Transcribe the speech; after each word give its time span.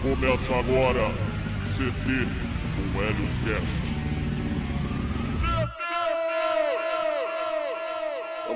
Começa 0.00 0.54
agora 0.54 1.10
CT 1.76 2.26
com 2.74 3.02
Helios 3.02 3.34
Cast. 3.44 3.79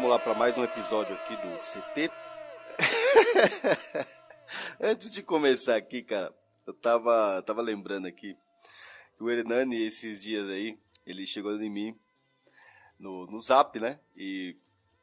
Vamos 0.05 0.19
lá 0.19 0.23
para 0.23 0.35
mais 0.35 0.59
um 0.59 0.65
episódio 0.65 1.15
aqui 1.17 1.35
do 1.35 1.57
CT. 1.57 2.11
Antes 4.79 5.11
de 5.11 5.23
começar 5.23 5.77
aqui, 5.77 6.03
cara, 6.03 6.31
eu 6.67 6.75
tava, 6.75 7.41
tava 7.41 7.63
lembrando 7.63 8.07
aqui 8.07 8.37
que 9.17 9.25
o 9.25 9.31
Hernani, 9.31 9.83
esses 9.83 10.21
dias 10.21 10.47
aí, 10.51 10.79
ele 11.07 11.27
chegou 11.27 11.59
em 11.59 11.71
mim 11.71 11.99
no, 12.99 13.25
no 13.25 13.41
zap, 13.41 13.81
né? 13.81 13.99
E 14.15 14.59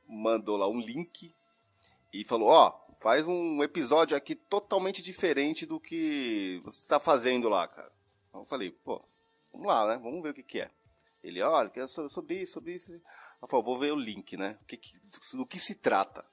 mandou 0.07 0.55
lá 0.55 0.69
um 0.69 0.79
link 0.79 1.33
e 2.13 2.23
falou: 2.23 2.49
Ó, 2.49 2.71
faz 2.99 3.27
um 3.27 3.63
episódio 3.63 4.15
aqui 4.15 4.35
totalmente 4.35 5.01
diferente 5.01 5.65
do 5.65 5.79
que 5.79 6.61
você 6.63 6.79
está 6.79 6.99
fazendo 6.99 7.49
lá, 7.49 7.67
cara. 7.67 7.91
Então 8.29 8.41
eu 8.41 8.45
falei, 8.45 8.69
pô, 8.69 9.03
vamos 9.51 9.65
lá, 9.65 9.87
né? 9.87 9.97
Vamos 9.97 10.21
ver 10.21 10.29
o 10.29 10.33
que, 10.35 10.43
que 10.43 10.61
é. 10.61 10.69
Ele, 11.23 11.41
olha, 11.41 11.71
é 11.75 11.87
sobre 11.87 12.41
isso, 12.41 12.53
sobre 12.53 12.75
isso. 12.75 13.01
Falei, 13.47 13.65
vou 13.65 13.77
ver 13.77 13.91
o 13.91 13.95
link, 13.95 14.37
né? 14.37 14.57
O 14.61 14.65
que, 14.65 14.79
do 15.33 15.45
que 15.45 15.59
se 15.59 15.75
trata. 15.75 16.23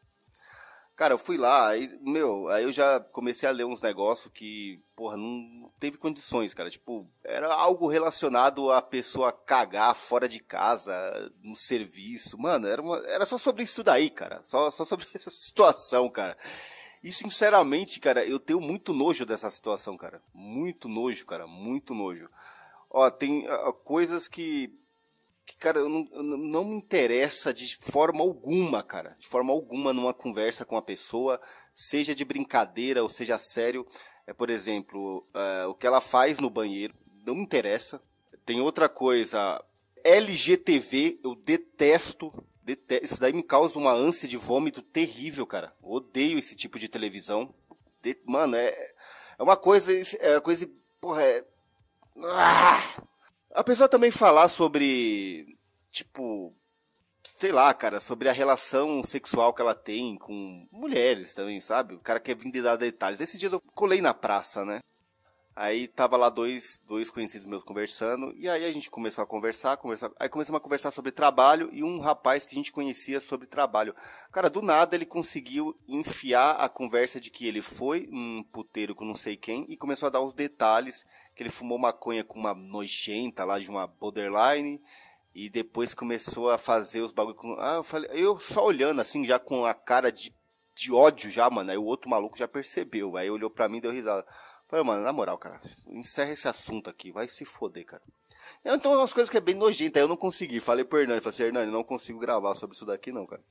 Cara, 0.99 1.15
eu 1.15 1.19
fui 1.19 1.37
lá, 1.37 1.69
aí, 1.69 1.97
meu, 2.03 2.49
aí 2.49 2.65
eu 2.65 2.73
já 2.73 2.99
comecei 2.99 3.49
a 3.49 3.53
ler 3.53 3.65
uns 3.65 3.81
negócios 3.81 4.33
que, 4.35 4.83
porra, 4.97 5.17
não 5.17 5.73
teve 5.79 5.97
condições, 5.97 6.53
cara. 6.53 6.69
Tipo, 6.69 7.09
era 7.23 7.55
algo 7.55 7.87
relacionado 7.87 8.73
a 8.73 8.83
pessoa 8.83 9.31
cagar 9.31 9.95
fora 9.95 10.29
de 10.29 10.41
casa, 10.41 10.93
no 11.41 11.55
serviço. 11.55 12.37
Mano, 12.37 12.67
era, 12.67 12.83
uma, 12.83 12.99
era 13.07 13.25
só 13.25 13.39
sobre 13.39 13.63
isso 13.63 13.85
daí, 13.85 14.11
cara. 14.11 14.41
Só, 14.43 14.73
só 14.73 14.85
sobre 14.85 15.07
essa 15.15 15.31
situação, 15.31 16.11
cara. 16.11 16.37
E 17.01 17.13
sinceramente, 17.13 18.01
cara, 18.01 18.27
eu 18.27 18.41
tenho 18.41 18.61
muito 18.61 18.93
nojo 18.93 19.25
dessa 19.25 19.49
situação, 19.51 19.97
cara. 19.97 20.21
Muito 20.35 20.89
nojo, 20.89 21.25
cara. 21.27 21.47
Muito 21.47 21.95
nojo. 21.95 22.29
Ó, 22.91 23.09
tem 23.09 23.49
uh, 23.49 23.73
coisas 23.73 24.27
que 24.27 24.77
que, 25.49 25.57
cara, 25.57 25.79
eu 25.79 25.89
não, 25.89 26.09
eu 26.13 26.23
não 26.23 26.65
me 26.65 26.77
interessa 26.77 27.55
de 27.55 27.75
forma 27.77 28.21
alguma, 28.21 28.83
cara. 28.83 29.17
De 29.19 29.27
forma 29.27 29.51
alguma 29.51 29.95
numa 29.95 30.13
conversa 30.13 30.63
com 30.63 30.77
a 30.77 30.83
pessoa, 30.83 31.41
seja 31.73 32.15
de 32.15 32.23
brincadeira 32.23 33.03
ou 33.03 33.09
seja 33.09 33.39
sério. 33.39 33.87
É, 34.27 34.35
por 34.35 34.51
exemplo, 34.51 35.27
uh, 35.35 35.71
o 35.71 35.75
que 35.75 35.87
ela 35.87 36.03
faz 36.03 36.39
no 36.39 36.51
banheiro, 36.51 36.95
não 37.25 37.35
me 37.35 37.43
interessa. 37.43 38.03
Tem 38.45 38.61
outra 38.61 38.91
coisa, 38.91 39.65
LGTV, 40.05 41.21
eu 41.25 41.35
detesto. 41.35 42.31
detesto. 42.63 43.07
Isso 43.07 43.21
daí 43.21 43.33
me 43.33 43.43
causa 43.43 43.79
uma 43.79 43.93
ânsia 43.93 44.29
de 44.29 44.37
vômito 44.37 44.83
terrível, 44.83 45.47
cara. 45.47 45.75
Odeio 45.83 46.39
esse 46.39 46.55
tipo 46.55 46.79
de 46.79 46.91
televisão. 46.91 47.55
De, 48.03 48.21
mano, 48.27 48.55
é, 48.55 48.93
é 49.39 49.43
uma 49.43 49.57
coisa. 49.57 49.93
É 50.21 50.33
uma 50.33 50.43
coisa. 50.43 50.71
Porra, 51.01 51.23
é. 51.23 51.45
Ah! 52.23 53.03
A 53.55 53.65
pessoa 53.65 53.89
também 53.89 54.11
falar 54.11 54.49
sobre, 54.49 55.59
tipo, 55.91 56.55
sei 57.39 57.53
lá, 57.53 57.73
cara, 57.73 58.01
sobre 58.01 58.29
a 58.29 58.33
relação 58.33 59.03
sexual 59.03 59.55
que 59.55 59.63
ela 59.63 59.75
tem 59.75 60.17
com 60.17 60.67
mulheres 60.71 61.35
também, 61.35 61.61
sabe? 61.61 61.95
O 61.95 62.01
cara 62.01 62.21
quer 62.21 62.37
vir 62.37 62.63
dar 62.63 62.77
detalhes. 62.77 63.21
Esses 63.21 63.39
dias 63.39 63.53
eu 63.53 63.61
colei 63.75 64.01
na 64.01 64.13
praça, 64.13 64.65
né? 64.65 64.81
Aí 65.61 65.89
tava 65.89 66.17
lá 66.17 66.29
dois, 66.29 66.81
dois 66.87 67.11
conhecidos 67.11 67.45
meus 67.45 67.65
conversando, 67.65 68.33
e 68.37 68.49
aí 68.49 68.65
a 68.65 68.73
gente 68.73 68.89
começou 68.89 69.25
a 69.25 69.27
conversar, 69.27 69.77
conversar, 69.77 70.09
aí 70.17 70.29
começamos 70.29 70.57
a 70.57 70.63
conversar 70.63 70.93
sobre 70.93 71.11
trabalho 71.11 71.69
e 71.73 71.83
um 71.83 71.99
rapaz 71.99 72.47
que 72.47 72.55
a 72.55 72.59
gente 72.59 72.71
conhecia 72.71 73.21
sobre 73.21 73.45
trabalho. 73.45 73.93
Cara, 74.31 74.49
do 74.49 74.63
nada 74.63 74.95
ele 74.95 75.05
conseguiu 75.05 75.77
enfiar 75.89 76.53
a 76.53 76.69
conversa 76.69 77.21
de 77.21 77.29
que 77.29 77.45
ele 77.45 77.61
foi 77.61 78.09
um 78.13 78.45
puteiro 78.53 78.95
com 78.95 79.05
não 79.05 79.17
sei 79.17 79.37
quem 79.37 79.67
e 79.69 79.77
começou 79.77 80.07
a 80.07 80.11
dar 80.11 80.21
os 80.21 80.33
detalhes 80.33 81.05
que 81.35 81.43
ele 81.43 81.51
fumou 81.51 81.77
maconha 81.77 82.23
com 82.23 82.39
uma 82.39 82.55
nojenta 82.55 83.45
lá 83.45 83.59
de 83.59 83.69
uma 83.69 83.89
borderline 83.89 84.81
e 85.35 85.51
depois 85.51 85.93
começou 85.93 86.53
a 86.53 86.57
fazer 86.57 87.01
os 87.01 87.11
bagulho 87.11 87.35
com, 87.35 87.57
ah, 87.59 87.79
eu 87.79 87.83
falei, 87.83 88.09
eu 88.13 88.39
só 88.39 88.65
olhando 88.65 89.01
assim 89.01 89.27
já 89.27 89.41
com 89.41 89.67
a 89.67 89.75
cara 89.75 90.13
de 90.13 90.33
de 90.79 90.93
ódio 90.93 91.29
já, 91.29 91.51
mano. 91.51 91.71
Aí 91.71 91.77
o 91.77 91.85
outro 91.85 92.09
maluco 92.09 92.39
já 92.39 92.47
percebeu, 92.47 93.17
aí 93.17 93.29
olhou 93.29 93.51
para 93.51 93.69
mim 93.69 93.79
e 93.79 93.81
deu 93.81 93.91
risada. 93.91 94.25
Falei, 94.69 94.85
mano, 94.85 95.03
na 95.03 95.13
moral, 95.13 95.39
cara, 95.39 95.61
encerra 95.87 96.33
esse 96.33 96.47
assunto 96.47 96.91
aqui, 96.91 97.11
vai 97.11 97.27
se 97.27 97.45
foder, 97.45 97.87
cara. 97.87 98.03
Então, 98.65 98.93
umas 98.93 99.13
coisas 99.13 99.31
que 99.31 99.37
é 99.37 99.41
bem 99.41 99.55
nojenta, 99.55 99.99
eu 99.99 100.09
não 100.09 100.17
consegui. 100.17 100.61
Falei 100.61 100.85
pro 100.85 100.99
Hernani, 100.99 101.21
falei 101.21 101.35
assim, 101.35 101.43
Hernani, 101.45 101.73
não 101.73 101.83
consigo 101.83 102.19
gravar 102.19 102.55
sobre 102.55 102.77
isso 102.77 102.85
daqui 102.85 103.11
não, 103.11 103.27
cara. 103.27 103.43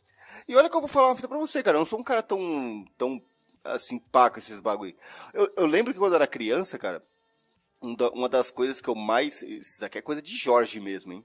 E 0.47 0.55
olha 0.55 0.69
que 0.69 0.75
eu 0.75 0.79
vou 0.81 0.87
falar 0.87 1.07
uma 1.07 1.15
coisa 1.15 1.27
pra 1.27 1.37
você, 1.37 1.63
cara, 1.63 1.77
eu 1.77 1.79
não 1.79 1.85
sou 1.85 1.99
um 1.99 2.03
cara 2.03 2.21
tão, 2.21 2.85
tão, 2.97 3.21
assim, 3.63 3.97
pá 3.97 4.29
com 4.29 4.37
esses 4.37 4.59
bagulho. 4.59 4.95
Eu, 5.33 5.51
eu 5.57 5.65
lembro 5.65 5.91
que 5.91 5.99
quando 5.99 6.13
eu 6.13 6.17
era 6.17 6.27
criança, 6.27 6.77
cara, 6.77 7.03
uma 7.81 8.29
das 8.29 8.51
coisas 8.51 8.79
que 8.79 8.89
eu 8.89 8.95
mais, 8.95 9.41
isso 9.41 9.83
aqui 9.83 9.97
é 9.97 10.01
coisa 10.01 10.21
de 10.21 10.35
Jorge 10.35 10.79
mesmo, 10.79 11.13
hein. 11.13 11.23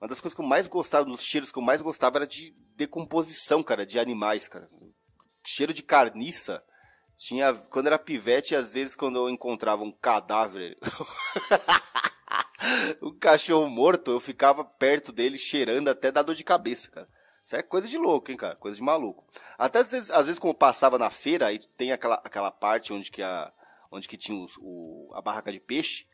Uma 0.00 0.08
das 0.08 0.20
coisas 0.20 0.34
que 0.34 0.40
eu 0.40 0.46
mais 0.46 0.68
gostava, 0.68 1.04
dos 1.04 1.22
cheiros 1.22 1.52
que 1.52 1.58
eu 1.58 1.62
mais 1.62 1.82
gostava 1.82 2.18
era 2.18 2.26
de 2.26 2.50
decomposição, 2.76 3.62
cara, 3.62 3.84
de 3.84 3.98
animais, 3.98 4.48
cara. 4.48 4.68
Cheiro 5.46 5.72
de 5.74 5.82
carniça 5.82 6.62
tinha, 7.16 7.54
quando 7.54 7.86
era 7.86 7.98
pivete, 7.98 8.54
às 8.54 8.74
vezes 8.74 8.96
quando 8.96 9.16
eu 9.16 9.30
encontrava 9.30 9.82
um 9.82 9.92
cadáver, 9.92 10.76
um 13.02 13.16
cachorro 13.18 13.68
morto, 13.68 14.10
eu 14.10 14.20
ficava 14.20 14.64
perto 14.64 15.12
dele 15.12 15.38
cheirando 15.38 15.88
até 15.88 16.10
dar 16.10 16.22
dor 16.22 16.34
de 16.34 16.44
cabeça, 16.44 16.90
cara. 16.90 17.08
Isso 17.44 17.56
é 17.56 17.62
coisa 17.62 17.86
de 17.86 17.98
louco, 17.98 18.30
hein, 18.30 18.38
cara? 18.38 18.56
Coisa 18.56 18.76
de 18.76 18.82
maluco. 18.82 19.24
Até 19.58 19.80
às 19.80 19.92
vezes, 19.92 20.10
às 20.10 20.26
vezes 20.26 20.38
como 20.38 20.52
eu 20.52 20.56
passava 20.56 20.98
na 20.98 21.10
feira, 21.10 21.46
aí 21.46 21.58
tem 21.76 21.92
aquela, 21.92 22.14
aquela 22.24 22.50
parte 22.50 22.92
onde 22.92 23.10
que, 23.10 23.22
a, 23.22 23.52
onde 23.92 24.08
que 24.08 24.16
tinha 24.16 24.42
os, 24.42 24.56
o, 24.58 25.10
a 25.14 25.20
barraca 25.20 25.52
de 25.52 25.60
peixe, 25.60 26.06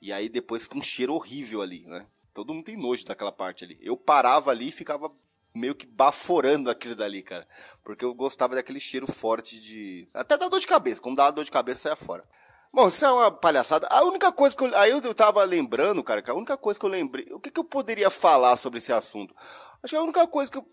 e 0.00 0.12
aí 0.12 0.28
depois 0.28 0.64
fica 0.64 0.76
um 0.76 0.82
cheiro 0.82 1.14
horrível 1.14 1.62
ali, 1.62 1.86
né? 1.86 2.04
Todo 2.34 2.52
mundo 2.52 2.64
tem 2.64 2.76
nojo 2.76 3.04
daquela 3.04 3.30
parte 3.30 3.64
ali. 3.64 3.78
Eu 3.80 3.96
parava 3.96 4.50
ali 4.50 4.68
e 4.68 4.72
ficava 4.72 5.12
meio 5.54 5.74
que 5.74 5.86
baforando 5.86 6.70
aquilo 6.70 6.94
dali, 6.94 7.22
cara. 7.22 7.46
Porque 7.84 8.04
eu 8.04 8.14
gostava 8.14 8.54
daquele 8.54 8.80
cheiro 8.80 9.06
forte 9.06 9.60
de. 9.60 10.08
Até 10.14 10.36
da 10.36 10.48
dor 10.48 10.60
de 10.60 10.66
cabeça. 10.66 11.00
Quando 11.00 11.16
dava 11.16 11.32
dor 11.32 11.44
de 11.44 11.50
cabeça, 11.50 11.82
saia 11.82 11.96
fora. 11.96 12.24
Bom, 12.72 12.88
isso 12.88 13.04
é 13.04 13.12
uma 13.12 13.30
palhaçada. 13.30 13.86
A 13.90 14.02
única 14.04 14.32
coisa 14.32 14.56
que 14.56 14.64
eu. 14.64 14.76
Aí 14.76 14.90
eu 14.90 15.14
tava 15.14 15.44
lembrando, 15.44 16.02
cara, 16.02 16.22
que 16.22 16.30
a 16.30 16.34
única 16.34 16.56
coisa 16.56 16.80
que 16.80 16.86
eu 16.86 16.90
lembrei. 16.90 17.26
O 17.32 17.38
que, 17.38 17.50
que 17.50 17.60
eu 17.60 17.64
poderia 17.64 18.08
falar 18.08 18.56
sobre 18.56 18.78
esse 18.78 18.92
assunto? 18.92 19.34
Acho 19.82 19.92
que 19.92 19.96
a 19.96 20.02
única 20.02 20.26
coisa 20.26 20.50
que 20.50 20.58
eu. 20.58 20.66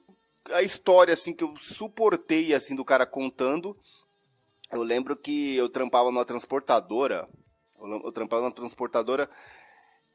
A 0.51 0.63
história, 0.63 1.13
assim, 1.13 1.33
que 1.33 1.43
eu 1.43 1.53
suportei, 1.57 2.53
assim, 2.53 2.75
do 2.75 2.85
cara 2.85 3.05
contando. 3.05 3.77
Eu 4.71 4.83
lembro 4.83 5.15
que 5.15 5.55
eu 5.55 5.67
trampava 5.67 6.11
numa 6.11 6.25
transportadora. 6.25 7.27
Eu 7.77 8.11
trampava 8.11 8.43
numa 8.43 8.55
transportadora 8.55 9.29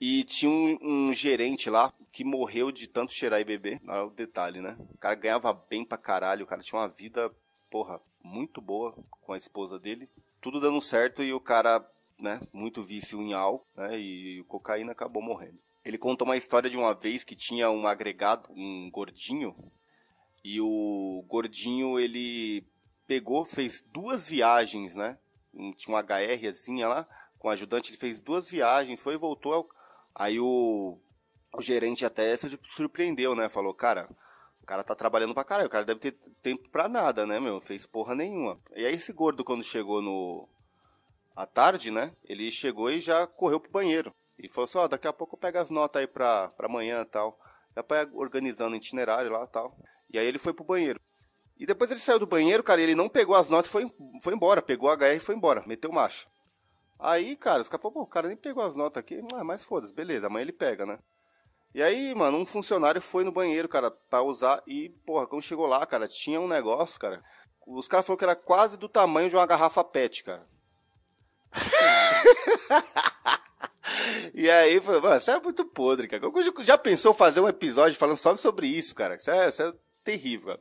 e 0.06 0.22
tinha 0.22 0.50
um, 0.50 0.78
um, 0.82 1.14
gerente 1.14 1.70
lá 1.70 1.90
que 2.12 2.24
morreu 2.24 2.70
de 2.70 2.86
tanto 2.86 3.14
cheirar 3.14 3.40
e 3.40 3.44
beber. 3.44 3.80
Olha 3.88 4.04
o 4.04 4.10
detalhe, 4.10 4.60
né? 4.60 4.76
O 4.92 4.98
cara 4.98 5.14
ganhava 5.14 5.50
bem 5.54 5.82
pra 5.82 5.96
caralho, 5.96 6.44
o 6.44 6.46
cara 6.46 6.60
tinha 6.60 6.78
uma 6.78 6.88
vida, 6.88 7.34
porra, 7.70 7.98
muito 8.22 8.60
boa 8.60 8.94
com 9.22 9.32
a 9.32 9.36
esposa 9.38 9.78
dele. 9.78 10.06
Tudo 10.42 10.60
dando 10.60 10.78
certo 10.82 11.22
e 11.22 11.32
o 11.32 11.40
cara, 11.40 11.82
né, 12.20 12.38
muito 12.52 12.82
vício 12.82 13.18
em 13.22 13.32
álcool, 13.32 13.66
né, 13.74 13.98
e 13.98 14.44
cocaína 14.46 14.92
acabou 14.92 15.22
morrendo. 15.22 15.58
Ele 15.82 15.96
contou 15.96 16.26
uma 16.26 16.36
história 16.36 16.68
de 16.68 16.76
uma 16.76 16.92
vez 16.92 17.24
que 17.24 17.34
tinha 17.34 17.70
um 17.70 17.86
agregado, 17.86 18.50
um 18.52 18.90
gordinho, 18.90 19.56
e 20.44 20.60
o 20.60 21.24
gordinho, 21.26 21.98
ele 21.98 22.62
pegou, 23.06 23.46
fez 23.46 23.82
duas 23.90 24.28
viagens, 24.28 24.94
né? 24.94 25.16
Tinha 25.78 25.96
uma 25.96 26.02
HRzinha 26.02 26.88
lá, 26.88 27.08
com 27.38 27.48
o 27.48 27.50
ajudante, 27.50 27.90
ele 27.90 27.98
fez 27.98 28.20
duas 28.20 28.50
viagens, 28.50 29.00
foi 29.00 29.14
e 29.14 29.18
voltou, 29.18 29.66
Aí 30.14 30.38
o, 30.38 30.98
o 31.56 31.62
gerente 31.62 32.04
até 32.04 32.36
se 32.36 32.58
surpreendeu, 32.62 33.34
né? 33.34 33.48
Falou, 33.48 33.74
cara, 33.74 34.08
o 34.62 34.66
cara 34.66 34.84
tá 34.84 34.94
trabalhando 34.94 35.34
pra 35.34 35.44
caralho, 35.44 35.66
o 35.66 35.70
cara 35.70 35.84
deve 35.84 36.00
ter 36.00 36.12
tempo 36.40 36.68
pra 36.70 36.88
nada, 36.88 37.26
né, 37.26 37.40
meu? 37.40 37.60
Fez 37.60 37.84
porra 37.86 38.14
nenhuma. 38.14 38.58
E 38.74 38.84
aí 38.86 38.94
esse 38.94 39.12
gordo, 39.12 39.44
quando 39.44 39.62
chegou 39.62 40.00
no... 40.00 40.48
à 41.34 41.46
tarde, 41.46 41.90
né? 41.90 42.12
Ele 42.24 42.50
chegou 42.50 42.90
e 42.90 43.00
já 43.00 43.26
correu 43.26 43.60
pro 43.60 43.70
banheiro. 43.70 44.14
E 44.38 44.48
falou 44.48 44.64
assim, 44.64 44.78
ó, 44.78 44.84
oh, 44.84 44.88
daqui 44.88 45.06
a 45.06 45.12
pouco 45.12 45.36
eu 45.36 45.38
pego 45.38 45.58
as 45.58 45.70
notas 45.70 46.00
aí 46.00 46.06
pra, 46.06 46.48
pra 46.50 46.66
amanhã 46.66 47.02
e 47.02 47.04
tal. 47.04 47.38
Já 47.76 47.82
pra 47.82 48.08
organizando 48.14 48.76
itinerário 48.76 49.30
lá 49.30 49.44
e 49.44 49.48
tal. 49.48 49.76
E 50.12 50.18
aí 50.18 50.26
ele 50.26 50.38
foi 50.38 50.52
pro 50.52 50.64
banheiro. 50.64 51.00
E 51.56 51.66
depois 51.66 51.90
ele 51.90 52.00
saiu 52.00 52.18
do 52.18 52.26
banheiro, 52.26 52.62
cara, 52.62 52.80
e 52.80 52.84
ele 52.84 52.94
não 52.94 53.08
pegou 53.08 53.36
as 53.36 53.48
notas 53.48 53.68
e 53.68 53.72
foi, 53.72 53.90
foi 54.22 54.34
embora. 54.34 54.60
Pegou 54.60 54.90
a 54.90 54.94
HR 54.94 55.16
e 55.16 55.20
foi 55.20 55.34
embora. 55.34 55.62
Meteu 55.66 55.92
macho. 55.92 56.26
Aí, 56.98 57.36
cara, 57.36 57.62
os 57.62 57.68
caras 57.68 57.82
falaram, 57.82 58.00
pô, 58.00 58.02
o 58.02 58.06
cara 58.06 58.28
nem 58.28 58.36
pegou 58.36 58.62
as 58.62 58.76
notas 58.76 59.00
aqui, 59.00 59.20
ah, 59.34 59.44
mas 59.44 59.64
foda-se, 59.64 59.92
beleza, 59.92 60.26
amanhã 60.26 60.42
ele 60.42 60.52
pega, 60.52 60.86
né? 60.86 60.98
E 61.74 61.82
aí, 61.82 62.14
mano, 62.14 62.38
um 62.38 62.46
funcionário 62.46 63.02
foi 63.02 63.24
no 63.24 63.32
banheiro, 63.32 63.68
cara, 63.68 63.90
pra 63.90 64.22
usar 64.22 64.62
e, 64.66 64.90
porra, 65.04 65.26
quando 65.26 65.42
chegou 65.42 65.66
lá, 65.66 65.84
cara, 65.84 66.06
tinha 66.06 66.40
um 66.40 66.46
negócio, 66.46 67.00
cara. 67.00 67.20
Os 67.66 67.88
caras 67.88 68.06
falaram 68.06 68.18
que 68.18 68.24
era 68.24 68.36
quase 68.36 68.78
do 68.78 68.88
tamanho 68.88 69.28
de 69.28 69.34
uma 69.34 69.46
garrafa 69.46 69.82
PET, 69.82 70.22
cara. 70.22 70.46
e 74.32 74.48
aí, 74.48 74.80
mano, 74.80 75.16
isso 75.16 75.30
é 75.32 75.40
muito 75.40 75.64
podre, 75.64 76.06
cara. 76.06 76.22
Já 76.62 76.78
pensou 76.78 77.12
fazer 77.12 77.40
um 77.40 77.48
episódio 77.48 77.98
falando 77.98 78.18
só 78.18 78.36
sobre 78.36 78.68
isso, 78.68 78.94
cara? 78.94 79.16
Isso 79.16 79.30
é, 79.30 79.48
isso 79.48 79.62
é 79.62 79.72
terrível, 80.04 80.48
cara. 80.48 80.60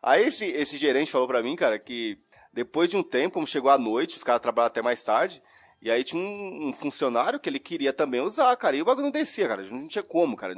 Aí 0.00 0.26
esse, 0.26 0.44
esse 0.44 0.76
gerente 0.76 1.10
falou 1.10 1.26
pra 1.26 1.42
mim, 1.42 1.56
cara, 1.56 1.78
que 1.78 2.20
depois 2.52 2.90
de 2.90 2.96
um 2.96 3.02
tempo, 3.02 3.34
como 3.34 3.46
chegou 3.46 3.70
à 3.70 3.78
noite, 3.78 4.16
os 4.16 4.22
caras 4.22 4.42
trabalharam 4.42 4.70
até 4.70 4.82
mais 4.82 5.02
tarde, 5.02 5.42
e 5.82 5.90
aí 5.90 6.04
tinha 6.04 6.22
um, 6.22 6.68
um, 6.68 6.72
funcionário 6.72 7.40
que 7.40 7.50
ele 7.50 7.58
queria 7.58 7.92
também 7.92 8.20
usar, 8.20 8.54
cara. 8.56 8.76
E 8.76 8.82
o 8.82 8.84
bagulho 8.84 9.06
não 9.06 9.10
descia, 9.10 9.48
cara. 9.48 9.64
Não 9.64 9.88
tinha 9.88 10.04
como, 10.04 10.36
cara. 10.36 10.54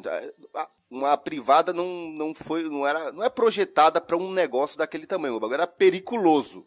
Uma 0.90 1.16
privada 1.16 1.72
não, 1.72 2.10
não 2.10 2.34
foi, 2.34 2.68
não 2.68 2.86
era, 2.86 3.10
não 3.10 3.24
é 3.24 3.30
projetada 3.30 4.02
para 4.02 4.18
um 4.18 4.30
negócio 4.30 4.76
daquele 4.76 5.06
tamanho. 5.06 5.34
O 5.34 5.40
bagulho 5.40 5.54
era 5.54 5.66
periculoso. 5.66 6.66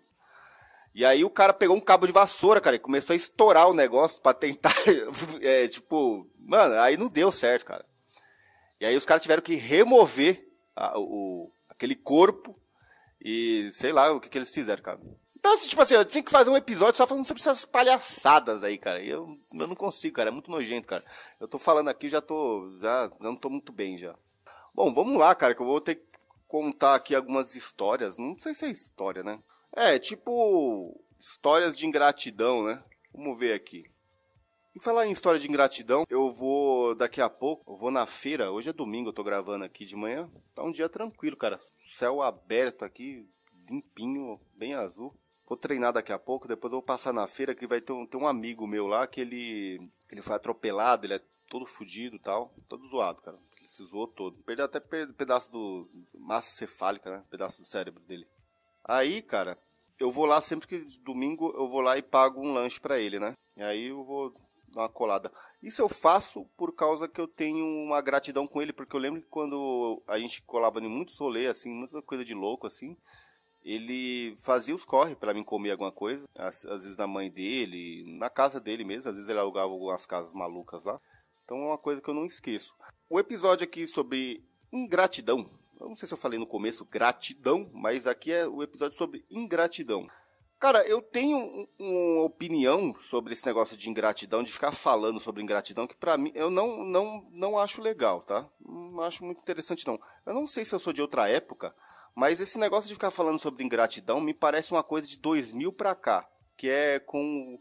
E 0.95 1.05
aí 1.05 1.23
o 1.23 1.29
cara 1.29 1.53
pegou 1.53 1.77
um 1.77 1.79
cabo 1.79 2.07
de 2.07 2.11
vassoura, 2.11 2.59
cara, 2.59 2.75
e 2.75 2.79
começou 2.79 3.13
a 3.13 3.17
estourar 3.17 3.69
o 3.69 3.75
negócio 3.75 4.19
para 4.19 4.33
tentar, 4.33 4.73
é, 5.39 5.67
tipo, 5.67 6.27
mano, 6.39 6.73
aí 6.79 6.97
não 6.97 7.07
deu 7.07 7.31
certo, 7.31 7.63
cara. 7.63 7.85
E 8.81 8.85
aí 8.87 8.95
os 8.95 9.05
caras 9.05 9.21
tiveram 9.21 9.43
que 9.43 9.53
remover 9.53 10.49
a, 10.75 10.97
o, 10.97 11.51
aquele 11.69 11.93
corpo 11.93 12.59
e 13.23 13.69
sei 13.71 13.91
lá 13.91 14.11
o 14.11 14.19
que, 14.19 14.27
que 14.27 14.37
eles 14.39 14.49
fizeram, 14.49 14.81
cara. 14.81 14.99
Então, 15.39 15.53
assim, 15.53 15.69
tipo 15.69 15.81
assim, 15.81 15.93
eu 15.93 16.03
tinha 16.03 16.23
que 16.23 16.31
fazer 16.31 16.49
um 16.49 16.57
episódio 16.57 16.97
só 16.97 17.05
falando 17.05 17.23
sobre 17.23 17.39
essas 17.39 17.63
palhaçadas 17.63 18.63
aí, 18.63 18.75
cara. 18.75 19.03
Eu, 19.03 19.37
eu 19.53 19.67
não 19.67 19.75
consigo, 19.75 20.15
cara. 20.15 20.29
É 20.29 20.31
muito 20.31 20.49
nojento, 20.49 20.87
cara. 20.87 21.05
Eu 21.39 21.47
tô 21.47 21.59
falando 21.59 21.89
aqui, 21.89 22.09
já 22.09 22.19
tô. 22.19 22.75
Já, 22.81 23.03
já 23.07 23.15
não 23.19 23.35
tô 23.35 23.47
muito 23.47 23.71
bem 23.71 23.99
já. 23.99 24.15
Bom, 24.73 24.91
vamos 24.91 25.15
lá, 25.15 25.35
cara, 25.35 25.53
que 25.53 25.61
eu 25.61 25.65
vou 25.65 25.79
ter 25.79 25.95
que 25.95 26.07
contar 26.47 26.95
aqui 26.95 27.13
algumas 27.13 27.55
histórias. 27.55 28.17
Não 28.17 28.35
sei 28.39 28.55
se 28.55 28.65
é 28.65 28.69
história, 28.69 29.21
né? 29.21 29.39
É, 29.75 29.99
tipo. 29.99 30.99
Histórias 31.19 31.77
de 31.77 31.85
ingratidão, 31.85 32.63
né? 32.63 32.83
Vamos 33.13 33.37
ver 33.37 33.53
aqui. 33.53 33.85
E 34.75 34.79
falar 34.79 35.05
em 35.05 35.11
história 35.11 35.39
de 35.39 35.47
ingratidão, 35.47 36.03
eu 36.09 36.31
vou 36.31 36.93
daqui 36.95 37.21
a 37.21 37.29
pouco, 37.29 37.73
eu 37.73 37.77
vou 37.77 37.91
na 37.91 38.05
feira. 38.05 38.51
Hoje 38.51 38.69
é 38.69 38.73
domingo, 38.73 39.09
eu 39.09 39.13
tô 39.13 39.23
gravando 39.23 39.65
aqui 39.65 39.85
de 39.85 39.95
manhã. 39.95 40.29
Tá 40.53 40.63
um 40.63 40.71
dia 40.71 40.89
tranquilo, 40.89 41.37
cara. 41.37 41.59
Céu 41.95 42.21
aberto 42.21 42.83
aqui, 42.83 43.27
limpinho, 43.69 44.39
bem 44.55 44.73
azul. 44.73 45.15
Vou 45.47 45.57
treinar 45.57 45.93
daqui 45.93 46.11
a 46.11 46.19
pouco, 46.19 46.47
depois 46.47 46.71
vou 46.71 46.81
passar 46.81 47.13
na 47.13 47.25
feira 47.25 47.55
que 47.55 47.65
vai 47.65 47.79
ter 47.79 47.93
um, 47.93 48.05
ter 48.05 48.17
um 48.17 48.27
amigo 48.27 48.67
meu 48.67 48.85
lá 48.85 49.07
que 49.07 49.21
ele, 49.21 49.89
ele 50.11 50.21
foi 50.21 50.35
atropelado, 50.35 51.05
ele 51.05 51.13
é 51.13 51.21
todo 51.49 51.65
fudido 51.65 52.17
e 52.17 52.19
tal, 52.19 52.53
todo 52.67 52.85
zoado, 52.85 53.21
cara. 53.21 53.37
Ele 53.57 53.67
se 53.67 53.83
zoou 53.85 54.07
todo. 54.07 54.37
Perdeu 54.43 54.65
até 54.65 54.79
pedaço 54.79 55.49
do 55.49 55.89
massa 56.13 56.51
cefálica, 56.51 57.09
né? 57.09 57.23
Pedaço 57.29 57.61
do 57.61 57.67
cérebro 57.67 58.01
dele. 58.03 58.27
Aí, 58.83 59.21
cara, 59.21 59.57
eu 59.99 60.11
vou 60.11 60.25
lá 60.25 60.41
sempre 60.41 60.67
que 60.67 60.85
domingo 61.01 61.53
eu 61.57 61.69
vou 61.69 61.81
lá 61.81 61.97
e 61.97 62.01
pago 62.01 62.41
um 62.41 62.53
lanche 62.53 62.79
para 62.79 62.99
ele, 62.99 63.17
né? 63.17 63.33
E 63.55 63.63
aí 63.63 63.87
eu 63.87 64.03
vou 64.03 64.33
dar 64.67 64.81
uma 64.81 64.89
colada. 64.89 65.31
Isso 65.63 65.81
eu 65.81 65.89
faço 65.89 66.45
por 66.55 66.73
causa 66.73 67.07
que 67.07 67.19
eu 67.19 67.27
tenho 67.27 67.65
uma 67.65 68.01
gratidão 68.01 68.45
com 68.45 68.61
ele, 68.61 68.73
porque 68.73 68.95
eu 68.95 68.99
lembro 68.99 69.21
que 69.21 69.27
quando 69.27 70.03
a 70.07 70.19
gente 70.19 70.41
colava 70.43 70.79
em 70.79 70.87
muitos 70.87 71.17
rolês, 71.17 71.49
assim, 71.49 71.71
muita 71.71 72.01
coisa 72.01 72.23
de 72.23 72.33
louco, 72.33 72.67
assim, 72.67 72.95
ele 73.67 74.37
fazia 74.39 74.73
os 74.73 74.85
corre 74.85 75.13
para 75.13 75.33
mim 75.33 75.43
comer 75.43 75.71
alguma 75.71 75.91
coisa, 75.91 76.25
às, 76.39 76.65
às, 76.65 76.83
vezes 76.83 76.97
na 76.97 77.05
mãe 77.05 77.29
dele, 77.29 78.05
na 78.17 78.29
casa 78.29 78.61
dele 78.61 78.85
mesmo, 78.85 79.09
às 79.09 79.17
vezes 79.17 79.29
ele 79.29 79.37
alugava 79.37 79.69
algumas 79.69 80.05
casas 80.05 80.31
malucas 80.33 80.85
lá. 80.85 80.97
Então 81.43 81.57
é 81.57 81.65
uma 81.65 81.77
coisa 81.77 82.01
que 82.01 82.09
eu 82.09 82.13
não 82.13 82.25
esqueço. 82.25 82.73
O 83.09 83.19
episódio 83.19 83.65
aqui 83.65 83.85
sobre 83.85 84.41
ingratidão. 84.71 85.49
Eu 85.79 85.89
não 85.89 85.95
sei 85.95 86.07
se 86.07 86.13
eu 86.13 86.17
falei 86.17 86.39
no 86.39 86.47
começo 86.47 86.85
gratidão, 86.85 87.69
mas 87.73 88.07
aqui 88.07 88.31
é 88.31 88.47
o 88.47 88.63
episódio 88.63 88.97
sobre 88.97 89.25
ingratidão. 89.29 90.07
Cara, 90.59 90.87
eu 90.87 91.01
tenho 91.01 91.67
uma 91.77 92.23
opinião 92.23 92.95
sobre 92.95 93.33
esse 93.33 93.45
negócio 93.45 93.77
de 93.77 93.89
ingratidão, 93.89 94.41
de 94.41 94.51
ficar 94.51 94.71
falando 94.71 95.19
sobre 95.19 95.43
ingratidão, 95.43 95.85
que 95.85 95.95
para 95.95 96.17
mim 96.17 96.31
eu 96.33 96.49
não, 96.49 96.83
não, 96.85 97.27
não 97.31 97.59
acho 97.59 97.81
legal, 97.81 98.21
tá? 98.21 98.49
Não 98.59 99.01
acho 99.01 99.23
muito 99.23 99.39
interessante 99.39 99.85
não. 99.85 99.99
Eu 100.25 100.33
não 100.33 100.47
sei 100.47 100.65
se 100.65 100.73
eu 100.73 100.79
sou 100.79 100.91
de 100.91 101.01
outra 101.01 101.29
época, 101.29 101.75
mas 102.17 102.39
esse 102.39 102.57
negócio 102.57 102.87
de 102.87 102.95
ficar 102.95 103.11
falando 103.11 103.37
sobre 103.37 103.63
ingratidão 103.63 104.19
me 104.19 104.33
parece 104.33 104.71
uma 104.71 104.81
coisa 104.81 105.07
de 105.07 105.19
2000 105.19 105.71
para 105.71 105.93
cá, 105.93 106.27
que 106.57 106.67
é 106.67 106.97
com 106.97 107.59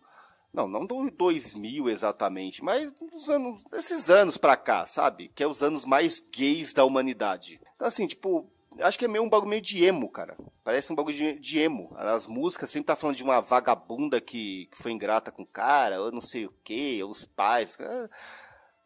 não, 0.51 0.67
não 0.67 0.87
do 0.87 1.11
2000 1.11 1.91
exatamente, 1.91 2.65
mas 2.65 2.91
dos 2.95 3.29
anos, 3.29 3.63
esses 3.75 4.09
anos 4.09 4.39
pra 4.39 4.57
cá, 4.57 4.87
sabe? 4.87 5.31
Que 5.35 5.43
é 5.43 5.47
os 5.47 5.63
anos 5.63 5.85
mais 5.85 6.21
gays 6.21 6.73
da 6.73 6.87
humanidade. 6.87 7.61
Então, 7.75 7.87
assim, 7.87 8.07
tipo, 8.07 8.51
acho 8.81 8.99
que 8.99 9.05
é 9.05 9.09
meio 9.09 9.23
um 9.23 9.29
bagulho 9.29 9.51
meio 9.51 9.61
de 9.61 9.85
emo, 9.85 10.09
cara. 10.09 10.35
Parece 10.65 10.91
um 10.91 10.97
bagulho 10.97 11.15
de, 11.15 11.39
de 11.39 11.59
emo. 11.59 11.93
As 11.95 12.27
músicas 12.27 12.71
sempre 12.71 12.87
tá 12.87 12.97
falando 12.97 13.17
de 13.17 13.23
uma 13.25 13.43
vagabunda 13.43 14.23
que, 14.23 14.71
que 14.73 14.79
foi 14.79 14.91
ingrata 14.91 15.31
com 15.31 15.43
o 15.43 15.47
cara, 15.47 16.01
ou 16.01 16.11
não 16.11 16.23
sei 16.23 16.47
o 16.47 16.55
que, 16.65 17.03
ou 17.03 17.11
os 17.11 17.27
pais. 17.27 17.77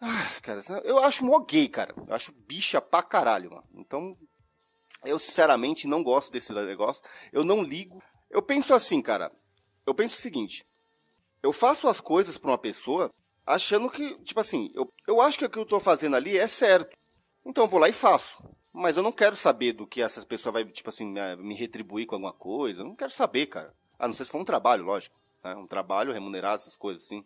Ah, 0.01 0.27
cara, 0.43 0.61
eu 0.83 0.99
acho 0.99 1.25
mó 1.25 1.39
gay, 1.39 1.69
cara. 1.69 1.95
Eu 2.09 2.13
acho 2.13 2.33
bicha 2.33 2.81
pra 2.81 3.05
caralho, 3.05 3.51
mano. 3.51 3.65
Então, 3.77 4.17
eu, 5.05 5.19
sinceramente, 5.19 5.87
não 5.87 6.03
gosto 6.03 6.31
desse 6.31 6.53
negócio. 6.53 7.03
Eu 7.33 7.45
não 7.45 7.63
ligo. 7.63 8.03
Eu 8.31 8.43
penso 8.43 8.75
assim, 8.75 9.01
cara. 9.01 9.31
Eu 9.87 9.95
penso 9.95 10.17
o 10.17 10.21
seguinte. 10.21 10.65
Eu 11.43 11.53
faço 11.53 11.89
as 11.89 12.01
coisas 12.01 12.37
pra 12.37 12.51
uma 12.51 12.59
pessoa 12.59 13.11
achando 13.47 13.91
que, 13.91 14.19
tipo 14.23 14.39
assim, 14.39 14.71
eu, 14.75 14.89
eu 15.07 15.21
acho 15.21 15.39
que 15.39 15.45
o 15.45 15.51
que 15.51 15.59
eu 15.59 15.67
tô 15.67 15.81
fazendo 15.81 16.17
ali 16.17 16.37
é 16.37 16.47
certo. 16.47 16.97
Então 17.45 17.65
eu 17.65 17.69
vou 17.69 17.81
lá 17.81 17.89
e 17.89 17.93
faço. 17.93 18.43
Mas 18.73 18.97
eu 18.97 19.03
não 19.03 19.11
quero 19.11 19.35
saber 19.35 19.73
do 19.73 19.87
que 19.87 20.03
essa 20.03 20.25
pessoa 20.25 20.53
vai, 20.53 20.65
tipo 20.65 20.89
assim, 20.89 21.13
me 21.39 21.55
retribuir 21.55 22.07
com 22.07 22.15
alguma 22.15 22.33
coisa. 22.33 22.83
Eu 22.83 22.87
não 22.87 22.95
quero 22.95 23.11
saber, 23.11 23.47
cara. 23.47 23.75
A 23.99 24.07
não 24.07 24.15
ser 24.15 24.25
se 24.25 24.31
for 24.31 24.39
um 24.39 24.45
trabalho, 24.45 24.85
lógico. 24.85 25.19
Né? 25.43 25.55
Um 25.57 25.67
trabalho 25.67 26.13
remunerado, 26.13 26.57
essas 26.57 26.77
coisas 26.77 27.05
assim. 27.05 27.25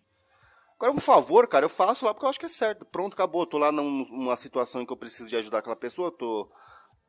Agora, 0.77 0.93
um 0.93 1.01
favor, 1.01 1.47
cara, 1.47 1.67
eu 1.67 1.71
faço 1.71 2.05
lá 2.05 2.15
porque 2.15 2.25
eu 2.25 2.31
acho 2.31 2.41
que 2.41 2.47
é 2.47 2.49
certo. 2.49 2.85
Pronto, 2.85 3.13
acabou. 3.13 3.47
Tô 3.47 3.59
lá 3.59 3.71
numa 3.71 4.37
situação 4.37 4.81
em 4.81 4.87
que 4.87 4.93
eu 4.93 4.97
preciso 4.97 5.29
de 5.29 5.37
ajudar 5.37 5.59
aquela 5.59 5.77
pessoa. 5.77 6.11
Tô 6.11 6.51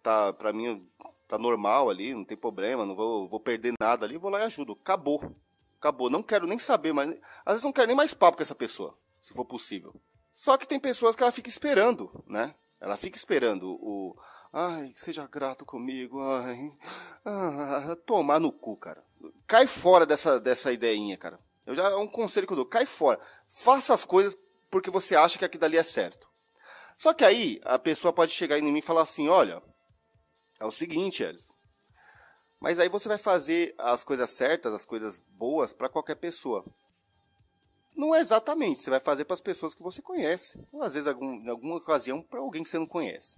tá, 0.06 0.32
pra 0.34 0.54
mim, 0.54 0.88
tá 1.28 1.36
normal 1.40 1.90
ali, 1.90 2.14
não 2.14 2.24
tem 2.24 2.38
problema, 2.38 2.86
não 2.86 2.96
vou, 2.96 3.28
vou 3.28 3.40
perder 3.40 3.74
nada 3.80 4.06
ali, 4.06 4.18
vou 4.18 4.30
lá 4.30 4.42
e 4.42 4.44
ajudo. 4.44 4.74
Acabou. 4.74 5.36
Acabou. 5.80 6.12
Não 6.12 6.22
quero 6.22 6.46
nem 6.46 6.60
saber, 6.60 6.94
mas 6.94 7.10
às 7.44 7.54
vezes 7.54 7.64
não 7.64 7.74
quero 7.74 7.88
nem 7.88 7.96
mais 7.96 8.14
papo 8.14 8.38
com 8.38 8.44
essa 8.44 8.54
pessoa, 8.54 8.96
se 9.20 9.34
for 9.34 9.46
possível. 9.46 9.96
Só 10.32 10.58
que 10.58 10.68
tem 10.68 10.80
pessoas 10.80 11.16
que 11.16 11.24
ela 11.24 11.32
fica 11.32 11.50
esperando, 11.50 12.24
né? 12.28 12.54
Ela 12.80 12.96
fica 12.96 13.18
esperando 13.18 13.72
o. 13.82 14.16
Ai, 14.54 14.94
seja 14.96 15.28
grato 15.28 15.66
comigo, 15.66 16.22
ai. 16.22 16.72
Ah, 17.26 17.98
tomar 18.06 18.40
no 18.40 18.52
cu, 18.52 18.78
cara. 18.78 19.04
Cai 19.48 19.66
fora 19.66 20.06
dessa, 20.06 20.40
dessa 20.40 20.72
ideinha, 20.72 21.18
cara. 21.18 21.40
Eu 21.66 21.74
já 21.74 21.90
é 21.90 21.96
um 21.96 22.08
conselho 22.08 22.46
que 22.46 22.54
eu 22.54 22.58
dou. 22.58 22.66
Cai 22.66 22.86
fora. 22.86 23.20
Faça 23.48 23.94
as 23.94 24.06
coisas 24.06 24.38
porque 24.70 24.92
você 24.92 25.16
acha 25.16 25.40
que 25.40 25.46
aquilo 25.46 25.62
dali 25.62 25.78
é 25.78 25.84
certo. 25.84 26.30
Só 26.96 27.14
que 27.14 27.26
aí 27.26 27.60
a 27.66 27.80
pessoa 27.80 28.14
pode 28.14 28.32
chegar 28.32 28.60
em 28.60 28.62
mim 28.62 28.78
e 28.78 28.84
falar 28.84 29.02
assim: 29.02 29.28
olha, 29.28 29.62
é 30.60 30.66
o 30.66 30.72
seguinte, 30.72 31.24
Elis. 31.24 31.54
Mas 32.60 32.80
aí 32.80 32.90
você 32.90 33.08
vai 33.08 33.18
fazer 33.18 33.76
as 33.78 34.04
coisas 34.04 34.30
certas, 34.32 34.74
as 34.74 34.86
coisas 34.86 35.20
boas 35.30 35.74
para 35.74 35.90
qualquer 35.90 36.16
pessoa. 36.16 36.66
Não 37.96 38.14
é 38.14 38.20
exatamente, 38.20 38.82
você 38.82 38.90
vai 38.90 39.00
fazer 39.00 39.24
para 39.26 39.36
as 39.36 39.42
pessoas 39.42 39.74
que 39.74 39.82
você 39.82 40.02
conhece, 40.02 40.60
ou 40.72 40.84
às 40.84 40.94
vezes 40.94 41.08
algum, 41.08 41.34
em 41.34 41.50
alguma 41.50 41.76
ocasião 41.76 42.22
para 42.22 42.40
alguém 42.40 42.64
que 42.64 42.70
você 42.70 42.78
não 42.78 42.86
conhece. 42.86 43.38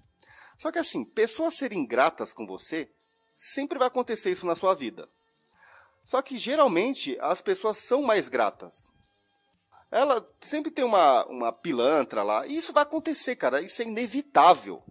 Só 0.57 0.71
que 0.71 0.79
assim, 0.79 1.05
pessoas 1.05 1.53
serem 1.53 1.85
gratas 1.85 2.33
com 2.33 2.47
você, 2.47 2.89
sempre 3.37 3.77
vai 3.77 3.87
acontecer 3.87 4.31
isso 4.31 4.47
na 4.47 4.55
sua 4.55 4.73
vida. 4.73 5.07
Só 6.03 6.21
que 6.21 6.37
geralmente 6.37 7.17
as 7.19 7.41
pessoas 7.41 7.77
são 7.77 8.01
mais 8.01 8.29
gratas. 8.29 8.89
Ela 9.91 10.27
sempre 10.39 10.71
tem 10.71 10.83
uma, 10.83 11.25
uma 11.25 11.53
pilantra 11.53 12.23
lá, 12.23 12.47
e 12.47 12.57
isso 12.57 12.73
vai 12.73 12.83
acontecer, 12.83 13.35
cara, 13.35 13.61
isso 13.61 13.81
é 13.81 13.85
inevitável. 13.85 14.83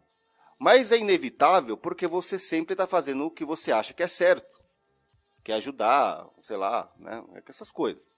Mas 0.58 0.92
é 0.92 0.98
inevitável 0.98 1.76
porque 1.76 2.06
você 2.06 2.38
sempre 2.38 2.74
está 2.74 2.86
fazendo 2.86 3.26
o 3.26 3.30
que 3.30 3.44
você 3.44 3.72
acha 3.72 3.92
que 3.92 4.02
é 4.02 4.08
certo. 4.08 4.62
Que 5.44 5.52
é 5.52 5.56
ajudar, 5.56 6.26
sei 6.42 6.56
lá, 6.56 6.92
né? 6.98 7.22
É 7.34 7.42
essas 7.48 7.70
coisas. 7.70 8.10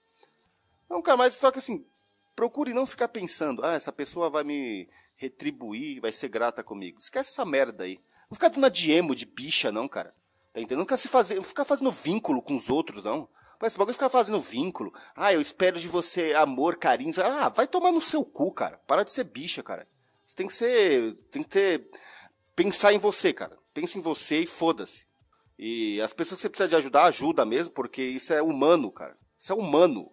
Não, 0.89 1.01
cara, 1.01 1.17
mas 1.17 1.35
só 1.35 1.51
que 1.51 1.59
assim, 1.59 1.85
procure 2.35 2.73
não 2.73 2.85
ficar 2.85 3.09
pensando, 3.09 3.63
ah, 3.63 3.73
essa 3.73 3.91
pessoa 3.91 4.29
vai 4.29 4.43
me 4.43 4.89
retribuir, 5.15 6.01
vai 6.01 6.11
ser 6.11 6.29
grata 6.29 6.63
comigo. 6.63 6.97
Esquece 6.99 7.31
essa 7.31 7.45
merda 7.45 7.83
aí. 7.83 7.99
Não 8.29 8.35
ficar 8.35 8.47
dando 8.47 8.69
de 8.69 8.91
emo, 8.91 9.13
de 9.13 9.25
bicha, 9.25 9.71
não, 9.71 9.87
cara. 9.87 10.15
Tá 10.53 10.61
entendendo? 10.61 10.79
Não 10.79 10.85
ficar, 10.85 10.97
se 10.97 11.07
fazer, 11.07 11.41
ficar 11.43 11.65
fazendo 11.65 11.91
vínculo 11.91 12.41
com 12.41 12.55
os 12.55 12.69
outros, 12.69 13.03
não. 13.03 13.27
Mas 13.59 13.73
esse 13.73 13.77
bagulho 13.77 13.93
ficar 13.93 14.09
fazendo 14.09 14.39
vínculo. 14.39 14.93
Ah, 15.15 15.33
eu 15.33 15.41
espero 15.41 15.79
de 15.79 15.87
você 15.87 16.33
amor, 16.33 16.77
carinho. 16.77 17.13
Ah, 17.21 17.49
vai 17.49 17.67
tomar 17.67 17.91
no 17.91 17.99
seu 17.99 18.23
cu, 18.23 18.53
cara. 18.53 18.77
Para 18.87 19.03
de 19.03 19.11
ser 19.11 19.25
bicha, 19.25 19.61
cara. 19.61 19.85
Você 20.25 20.35
tem 20.35 20.47
que 20.47 20.53
ser. 20.53 21.15
Tem 21.29 21.43
que 21.43 21.49
ter 21.49 21.89
pensar 22.59 22.91
em 22.91 22.97
você, 22.97 23.31
cara. 23.31 23.57
Pensa 23.73 23.97
em 23.97 24.01
você 24.01 24.41
e 24.41 24.45
foda-se. 24.45 25.05
E 25.57 26.01
as 26.01 26.11
pessoas 26.11 26.39
que 26.39 26.41
você 26.41 26.49
precisa 26.49 26.67
de 26.67 26.75
ajudar, 26.75 27.05
ajuda 27.05 27.45
mesmo, 27.45 27.73
porque 27.73 28.03
isso 28.03 28.33
é 28.33 28.41
humano, 28.41 28.91
cara. 28.91 29.17
Isso 29.37 29.53
é 29.53 29.55
humano. 29.55 30.11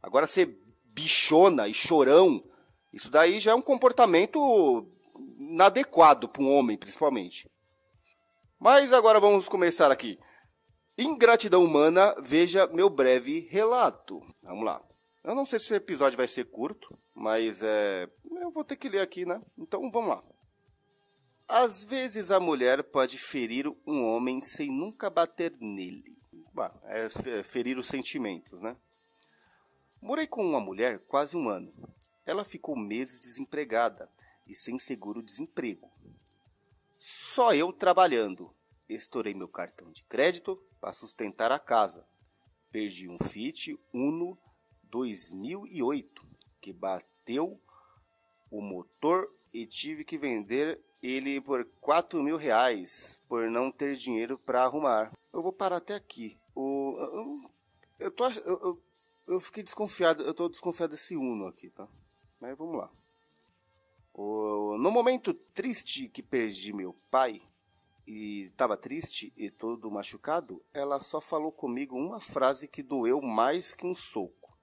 Agora 0.00 0.28
ser 0.28 0.56
bichona 0.84 1.66
e 1.66 1.74
chorão, 1.74 2.44
isso 2.92 3.10
daí 3.10 3.40
já 3.40 3.50
é 3.50 3.54
um 3.54 3.62
comportamento 3.62 4.88
inadequado 5.36 6.28
para 6.28 6.42
um 6.42 6.52
homem, 6.52 6.78
principalmente. 6.78 7.50
Mas 8.60 8.92
agora 8.92 9.18
vamos 9.18 9.48
começar 9.48 9.90
aqui. 9.90 10.20
Ingratidão 10.96 11.64
humana, 11.64 12.14
veja 12.22 12.68
meu 12.68 12.88
breve 12.88 13.48
relato. 13.50 14.20
Vamos 14.40 14.64
lá. 14.64 14.80
Eu 15.24 15.34
não 15.34 15.44
sei 15.44 15.58
se 15.58 15.64
esse 15.64 15.74
episódio 15.74 16.16
vai 16.16 16.28
ser 16.28 16.44
curto, 16.44 16.96
mas 17.12 17.60
é, 17.60 18.08
eu 18.40 18.52
vou 18.52 18.62
ter 18.62 18.76
que 18.76 18.88
ler 18.88 19.00
aqui, 19.00 19.26
né? 19.26 19.40
Então 19.58 19.90
vamos 19.90 20.10
lá. 20.10 20.22
Às 21.54 21.84
vezes 21.84 22.30
a 22.30 22.40
mulher 22.40 22.82
pode 22.82 23.18
ferir 23.18 23.70
um 23.86 24.06
homem 24.06 24.40
sem 24.40 24.72
nunca 24.72 25.10
bater 25.10 25.54
nele. 25.60 26.16
Bah, 26.50 26.74
é 26.84 27.10
ferir 27.44 27.76
os 27.76 27.88
sentimentos, 27.88 28.62
né? 28.62 28.74
Morei 30.00 30.26
com 30.26 30.42
uma 30.42 30.58
mulher 30.58 31.00
quase 31.00 31.36
um 31.36 31.50
ano. 31.50 31.70
Ela 32.24 32.42
ficou 32.42 32.74
meses 32.74 33.20
desempregada 33.20 34.10
e 34.46 34.54
sem 34.54 34.78
seguro-desemprego. 34.78 35.92
Só 36.98 37.54
eu 37.54 37.70
trabalhando. 37.70 38.50
Estourei 38.88 39.34
meu 39.34 39.46
cartão 39.46 39.92
de 39.92 40.02
crédito 40.04 40.56
para 40.80 40.94
sustentar 40.94 41.52
a 41.52 41.58
casa. 41.58 42.08
Perdi 42.70 43.10
um 43.10 43.18
Fiat 43.18 43.78
Uno 43.92 44.38
2008 44.84 46.26
que 46.62 46.72
bateu 46.72 47.60
o 48.50 48.62
motor 48.62 49.30
e 49.52 49.66
tive 49.66 50.02
que 50.02 50.16
vender 50.16 50.82
ele 51.02 51.40
por 51.40 51.64
4 51.80 52.22
mil 52.22 52.36
reais 52.36 53.20
por 53.28 53.50
não 53.50 53.70
ter 53.70 53.96
dinheiro 53.96 54.38
para 54.38 54.62
arrumar. 54.62 55.12
Eu 55.32 55.42
vou 55.42 55.52
parar 55.52 55.76
até 55.76 55.94
aqui. 55.94 56.38
O, 56.54 56.96
eu, 56.98 57.50
eu, 57.98 58.10
tô, 58.10 58.28
eu, 58.28 58.60
eu, 58.60 58.82
eu 59.26 59.40
fiquei 59.40 59.62
desconfiado, 59.62 60.22
eu 60.22 60.32
tô 60.32 60.48
desconfiado 60.48 60.90
desse 60.90 61.16
Uno 61.16 61.46
aqui, 61.46 61.70
tá? 61.70 61.88
Mas 62.40 62.56
vamos 62.56 62.76
lá. 62.76 62.90
O, 64.14 64.76
no 64.78 64.90
momento 64.90 65.32
triste 65.32 66.08
que 66.08 66.22
perdi 66.22 66.72
meu 66.72 66.94
pai 67.10 67.40
e 68.06 68.42
estava 68.44 68.76
triste 68.76 69.32
e 69.36 69.50
todo 69.50 69.90
machucado, 69.90 70.62
ela 70.72 71.00
só 71.00 71.20
falou 71.20 71.50
comigo 71.50 71.96
uma 71.96 72.20
frase 72.20 72.68
que 72.68 72.82
doeu 72.82 73.20
mais 73.22 73.74
que 73.74 73.86
um 73.86 73.94
soco. 73.94 74.56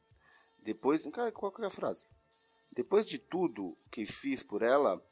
Depois, 0.62 1.03
qual 1.34 1.51
que 1.51 1.63
é 1.63 1.65
a 1.65 1.69
frase? 1.69 2.05
Depois 2.72 3.08
de 3.08 3.17
tudo 3.17 3.77
que 3.89 4.05
fiz 4.05 4.43
por 4.43 4.62
ela, 4.62 5.03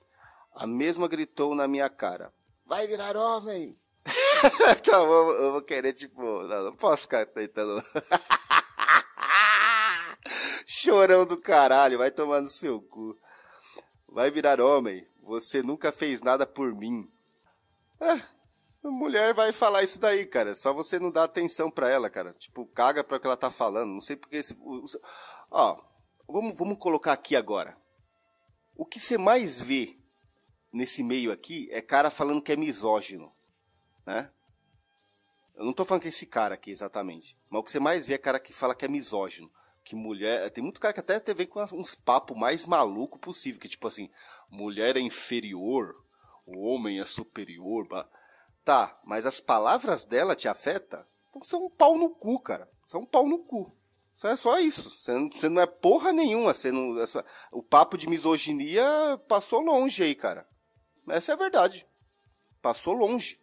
a 0.58 0.66
mesma 0.66 1.08
gritou 1.08 1.54
na 1.54 1.68
minha 1.68 1.88
cara: 1.90 2.34
Vai 2.66 2.88
virar 2.88 3.16
homem! 3.16 3.80
então 4.78 5.12
eu, 5.12 5.30
eu, 5.44 5.52
vou 5.52 5.62
querer, 5.62 5.94
tipo, 5.94 6.22
não, 6.44 6.64
não 6.66 6.76
posso 6.76 7.04
ficar 7.04 7.26
tentando. 7.28 7.82
Chorão 10.66 11.26
do 11.26 11.38
caralho, 11.38 12.00
vai 12.00 12.12
tomar 12.12 12.42
no 12.42 12.48
seu 12.48 12.82
cu. 12.82 13.18
Vai 14.08 14.32
virar 14.32 14.60
homem. 14.60 15.08
Você 15.22 15.62
nunca 15.62 15.92
fez 15.92 16.22
nada 16.22 16.48
por 16.48 16.74
mim. 16.74 17.08
É, 18.00 18.14
a 18.84 18.90
mulher 18.90 19.34
vai 19.34 19.52
falar 19.52 19.84
isso 19.84 20.00
daí, 20.00 20.26
cara. 20.26 20.56
Só 20.56 20.74
você 20.74 21.00
não 21.00 21.12
dá 21.12 21.26
atenção 21.26 21.70
pra 21.70 21.90
ela, 21.90 22.10
cara. 22.10 22.34
Tipo, 22.34 22.66
caga 22.66 23.04
pra 23.04 23.18
o 23.18 23.20
que 23.20 23.28
ela 23.28 23.38
tá 23.38 23.52
falando. 23.52 23.94
Não 23.94 24.02
sei 24.02 24.16
porque. 24.16 24.38
Esse, 24.38 24.58
ó, 25.52 25.80
vamos, 26.28 26.58
vamos 26.58 26.80
colocar 26.80 27.14
aqui 27.14 27.36
agora. 27.36 27.78
O 28.76 28.86
que 28.86 29.00
você 29.00 29.18
mais 29.18 29.60
vê 29.60 29.98
nesse 30.78 31.04
meio 31.04 31.32
aqui 31.32 31.68
é 31.72 31.82
cara 31.82 32.10
falando 32.10 32.42
que 32.42 32.52
é 32.52 32.56
misógino, 32.56 33.34
né? 34.06 34.32
Eu 35.56 35.66
não 35.66 35.74
tô 35.74 35.84
falando 35.84 36.02
que 36.02 36.08
é 36.08 36.10
esse 36.10 36.26
cara 36.26 36.56
aqui 36.56 36.72
exatamente, 36.72 37.38
mas 37.50 37.60
o 37.60 37.64
que 37.64 37.72
você 37.72 37.80
mais 37.80 38.08
vê 38.08 38.14
é 38.14 38.18
cara 38.18 38.40
que 38.40 38.54
fala 38.54 38.76
que 38.76 38.86
é 38.86 38.88
misógino 38.88 39.52
que 39.88 39.96
mulher. 39.96 40.50
Tem 40.52 40.62
muito 40.62 40.82
cara 40.82 40.94
que 40.94 41.00
até 41.00 41.34
vem 41.34 41.48
com 41.48 41.64
uns 41.74 41.96
papos 41.96 42.38
mais 42.38 42.66
maluco 42.66 43.18
possível, 43.18 43.60
que 43.60 43.70
tipo 43.70 43.88
assim, 43.88 44.10
mulher 44.50 44.98
é 44.98 45.00
inferior, 45.00 45.96
o 46.46 46.60
homem 46.68 47.00
é 47.00 47.06
superior. 47.06 47.88
Tá, 48.66 49.00
mas 49.06 49.26
as 49.26 49.40
palavras 49.40 50.04
dela 50.04 50.36
te 50.36 50.50
afetam? 50.50 51.06
Então 51.30 51.42
são 51.42 51.66
um 51.66 51.70
pau 51.70 51.98
no 51.98 52.10
cu, 52.10 52.38
cara. 52.42 52.70
São 52.86 53.02
um 53.02 53.06
pau 53.06 53.26
no 53.26 53.40
cu. 53.40 53.74
Só 54.14 54.30
é 54.30 54.36
só 54.36 54.60
isso. 54.60 54.90
Você 54.90 55.14
não, 55.14 55.32
você 55.32 55.48
não 55.48 55.62
é 55.62 55.66
porra 55.66 56.12
nenhuma. 56.12 56.54
Você 56.54 56.72
não, 56.72 57.00
essa, 57.00 57.24
o 57.52 57.64
papo 57.64 57.98
de 57.98 58.10
misoginia 58.10 58.84
passou 59.28 59.62
longe 59.62 60.04
aí, 60.04 60.16
cara. 60.16 60.46
Essa 61.08 61.32
é 61.32 61.34
a 61.34 61.38
verdade. 61.38 61.88
Passou 62.62 62.94
longe. 62.94 63.40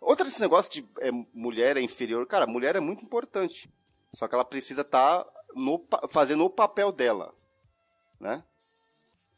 Outro 0.00 0.26
esse 0.26 0.40
negócio 0.40 0.72
de 0.72 0.88
é, 1.00 1.10
mulher 1.34 1.76
é 1.76 1.80
inferior. 1.80 2.26
Cara, 2.26 2.46
mulher 2.46 2.76
é 2.76 2.80
muito 2.80 3.04
importante. 3.04 3.72
Só 4.14 4.26
que 4.26 4.34
ela 4.34 4.44
precisa 4.44 4.80
estar 4.80 5.24
tá 5.24 5.32
no, 5.54 5.84
fazendo 6.08 6.44
o 6.44 6.50
papel 6.50 6.90
dela, 6.90 7.34
né? 8.18 8.42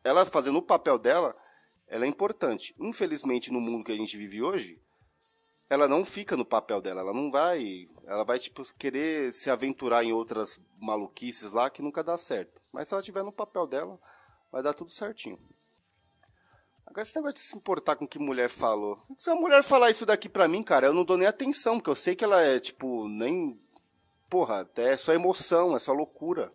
Ela 0.04 0.24
fazendo 0.24 0.58
o 0.58 0.62
papel 0.62 0.98
dela, 0.98 1.36
ela 1.86 2.04
é 2.04 2.08
importante. 2.08 2.74
Infelizmente, 2.78 3.52
no 3.52 3.60
mundo 3.60 3.84
que 3.84 3.92
a 3.92 3.96
gente 3.96 4.16
vive 4.16 4.42
hoje, 4.42 4.80
ela 5.68 5.88
não 5.88 6.04
fica 6.04 6.36
no 6.36 6.44
papel 6.44 6.80
dela, 6.80 7.00
ela 7.00 7.12
não 7.14 7.30
vai, 7.30 7.88
ela 8.06 8.24
vai 8.24 8.38
tipo 8.38 8.62
querer 8.74 9.32
se 9.32 9.50
aventurar 9.50 10.04
em 10.04 10.12
outras 10.12 10.60
maluquices 10.78 11.52
lá 11.52 11.70
que 11.70 11.82
nunca 11.82 12.02
dá 12.02 12.18
certo. 12.18 12.60
Mas 12.72 12.88
se 12.88 12.94
ela 12.94 13.02
tiver 13.02 13.22
no 13.22 13.32
papel 13.32 13.66
dela, 13.66 13.98
vai 14.50 14.62
dar 14.62 14.74
tudo 14.74 14.90
certinho. 14.90 15.38
Agora 16.92 17.04
esse 17.04 17.16
negócio 17.16 17.36
de 17.36 17.40
se 17.40 17.56
importar 17.56 17.96
com 17.96 18.04
o 18.04 18.08
que 18.08 18.18
mulher 18.18 18.50
falou. 18.50 19.00
Se 19.16 19.30
a 19.30 19.34
mulher 19.34 19.62
falar 19.62 19.90
isso 19.90 20.04
daqui 20.04 20.28
pra 20.28 20.46
mim, 20.46 20.62
cara, 20.62 20.88
eu 20.88 20.92
não 20.92 21.06
dou 21.06 21.16
nem 21.16 21.26
atenção, 21.26 21.76
porque 21.76 21.88
eu 21.88 21.94
sei 21.94 22.14
que 22.14 22.22
ela 22.22 22.42
é, 22.42 22.60
tipo, 22.60 23.08
nem 23.08 23.58
porra, 24.28 24.68
é 24.76 24.94
só 24.94 25.14
emoção, 25.14 25.74
é 25.74 25.78
só 25.78 25.94
loucura. 25.94 26.52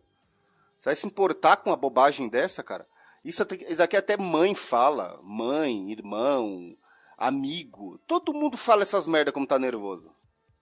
Você 0.79 0.89
vai 0.89 0.95
se 0.95 1.07
importar 1.07 1.57
com 1.57 1.71
uma 1.71 1.75
bobagem 1.75 2.29
dessa, 2.29 2.61
cara? 2.61 2.87
Isso, 3.25 3.43
isso 3.67 3.81
aqui 3.81 3.97
até 3.97 4.15
mãe 4.15 4.53
fala. 4.53 5.19
Mãe, 5.23 5.91
irmão, 5.91 6.77
amigo. 7.17 7.99
Todo 8.05 8.31
mundo 8.31 8.57
fala 8.57 8.83
essas 8.83 9.07
merda 9.07 9.31
como 9.31 9.47
tá 9.47 9.57
nervoso. 9.57 10.11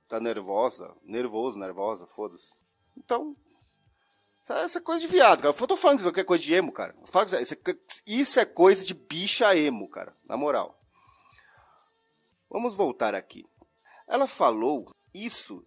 Tá 0.08 0.22
nervosa, 0.22 0.96
nervoso, 1.04 1.60
nervosa, 1.60 2.08
foda-se. 2.08 2.56
Então, 2.96 3.36
é 4.50 4.80
coisa 4.82 5.02
de 5.02 5.08
viado, 5.08 5.42
cara. 5.42 5.54
Falando 5.54 5.98
que 5.98 6.04
isso 6.04 6.20
é 6.20 6.24
coisa 6.24 6.44
de 6.44 6.54
emo, 6.54 6.72
cara. 6.72 6.96
Isso 8.06 8.40
é 8.40 8.46
coisa 8.46 8.86
de 8.86 8.94
bicha 8.94 9.56
emo, 9.56 9.90
cara. 9.90 10.16
Na 10.26 10.38
moral. 10.38 10.80
Vamos 12.50 12.76
voltar 12.76 13.16
aqui. 13.16 13.44
Ela 14.08 14.28
falou 14.28 14.94
isso 15.14 15.66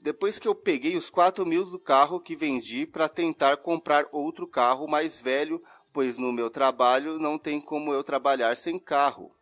depois 0.00 0.38
que 0.38 0.46
eu 0.46 0.54
peguei 0.54 0.96
os 0.96 1.10
4 1.10 1.44
mil 1.44 1.64
do 1.64 1.78
carro 1.78 2.20
que 2.20 2.36
vendi 2.36 2.86
para 2.86 3.08
tentar 3.08 3.56
comprar 3.56 4.06
outro 4.12 4.46
carro 4.46 4.86
mais 4.86 5.20
velho, 5.20 5.62
pois 5.92 6.18
no 6.18 6.32
meu 6.32 6.48
trabalho 6.50 7.18
não 7.18 7.38
tem 7.38 7.60
como 7.60 7.92
eu 7.92 8.04
trabalhar 8.04 8.56
sem 8.56 8.78
carro. 8.78 9.34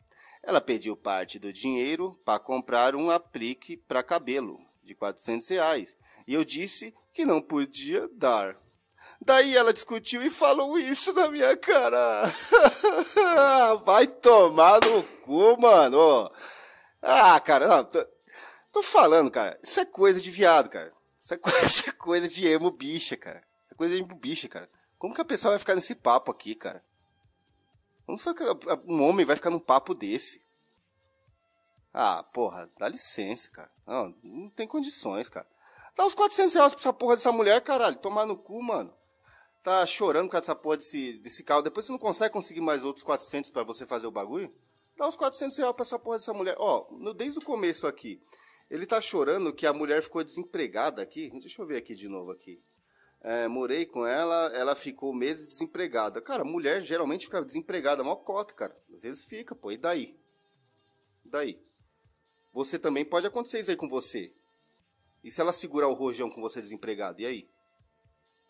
Ela 0.43 0.61
pediu 0.61 0.97
parte 0.97 1.38
do 1.38 1.53
dinheiro 1.53 2.19
para 2.25 2.38
comprar 2.38 2.95
um 2.95 3.11
aplique 3.11 3.76
para 3.76 4.03
cabelo 4.03 4.59
de 4.83 4.95
400 4.95 5.49
reais 5.49 5.97
e 6.26 6.35
eu 6.35 6.45
disse 6.45 6.95
que 7.12 7.25
não 7.25 7.41
podia 7.41 8.09
dar. 8.12 8.57
Daí 9.25 9.57
ela 9.57 9.73
discutiu 9.73 10.23
e 10.23 10.28
falou 10.28 10.78
isso 10.78 11.12
na 11.14 11.28
minha 11.28 11.57
cara. 11.57 12.25
Vai 13.85 14.07
tomar 14.07 14.81
no 14.85 15.02
cu, 15.02 15.59
mano. 15.59 16.31
Ah, 17.00 17.40
cara, 17.40 17.66
não, 17.66 17.88
Tô 18.71 18.83
falando, 18.83 19.31
cara. 19.31 19.59
Isso 19.62 19.81
é 19.81 19.85
coisa 19.87 20.21
de 20.21 20.31
viado, 20.31 20.69
cara. 20.69 20.90
Isso 21.19 21.33
é 21.33 21.37
coisa, 21.38 21.64
isso 21.64 21.88
é 21.88 21.93
coisa 21.93 22.28
de 22.28 22.47
emo 22.47 22.71
bicha, 22.71 23.16
cara. 23.16 23.38
Isso 23.38 23.73
é 23.73 23.75
coisa 23.75 23.95
de 23.95 24.02
emo 24.02 24.14
bicha, 24.14 24.47
cara. 24.47 24.69
Como 24.99 25.14
que 25.14 25.21
a 25.21 25.25
pessoa 25.25 25.52
vai 25.52 25.59
ficar 25.59 25.75
nesse 25.75 25.95
papo 25.95 26.31
aqui, 26.31 26.54
cara? 26.54 26.85
Como 28.04 28.19
um 28.87 29.02
homem 29.02 29.25
vai 29.25 29.37
ficar 29.37 29.49
num 29.49 29.59
papo 29.59 29.95
desse? 29.95 30.45
Ah, 31.95 32.23
porra, 32.25 32.71
dá 32.78 32.88
licença, 32.88 33.49
cara. 33.50 33.71
Não, 33.87 34.14
não 34.23 34.50
tem 34.50 34.69
condições, 34.69 35.31
cara. 35.31 35.47
Dá 35.97 36.04
uns 36.04 36.14
400 36.14 36.52
reais 36.54 36.75
pra 36.75 36.81
essa 36.81 36.93
porra 36.93 37.16
dessa 37.16 37.33
mulher, 37.33 37.62
caralho. 37.62 37.97
Tomar 37.97 38.26
no 38.26 38.37
cu, 38.37 38.62
mano. 38.62 38.93
Tá 39.64 39.87
chorando 39.87 40.28
com 40.28 40.37
essa 40.37 40.54
porra 40.54 40.76
desse, 40.76 41.14
desse 41.14 41.42
carro. 41.42 41.62
Depois 41.62 41.87
você 41.87 41.92
não 41.92 41.99
consegue 41.99 42.35
conseguir 42.35 42.61
mais 42.61 42.85
outros 42.85 43.02
400 43.02 43.50
para 43.50 43.62
você 43.62 43.87
fazer 43.87 44.06
o 44.06 44.11
bagulho? 44.11 44.54
Dá 44.94 45.09
uns 45.09 45.16
400 45.16 45.56
reais 45.56 45.75
pra 45.75 45.83
essa 45.83 45.99
porra 45.99 46.18
dessa 46.18 46.35
mulher. 46.35 46.54
Ó, 46.59 46.87
desde 47.16 47.38
o 47.38 47.42
começo 47.42 47.87
aqui. 47.87 48.21
Ele 48.71 48.85
tá 48.85 49.00
chorando 49.00 49.54
que 49.54 49.66
a 49.66 49.73
mulher 49.73 50.02
ficou 50.02 50.23
desempregada 50.23 51.00
aqui. 51.00 51.30
Deixa 51.40 51.62
eu 51.62 51.66
ver 51.66 51.78
aqui 51.78 51.94
de 51.94 52.09
novo 52.09 52.30
aqui. 52.30 52.61
É, 53.23 53.49
morei 53.49 53.87
com 53.87 54.06
ela, 54.06 54.54
ela 54.54 54.75
ficou 54.75 55.14
meses 55.14 55.49
desempregada. 55.49 56.21
Cara, 56.21 56.44
mulher 56.44 56.83
geralmente 56.83 57.25
fica 57.25 57.42
desempregada, 57.42 58.04
mó 58.04 58.16
cota, 58.16 58.52
cara. 58.52 58.76
Às 58.94 59.00
vezes 59.00 59.25
fica, 59.25 59.54
pô, 59.54 59.73
e 59.73 59.78
daí? 59.78 60.14
E 61.25 61.28
daí? 61.30 61.59
Você 62.52 62.78
também 62.78 63.02
pode 63.02 63.26
acontecer 63.26 63.61
isso 63.61 63.71
aí 63.71 63.76
com 63.78 63.88
você. 63.88 64.30
E 65.23 65.30
se 65.30 65.40
ela 65.40 65.54
segurar 65.54 65.88
o 65.88 65.94
rojão 65.94 66.28
com 66.28 66.42
você 66.42 66.61
desempregado, 66.61 67.23
e 67.23 67.25
aí? 67.25 67.53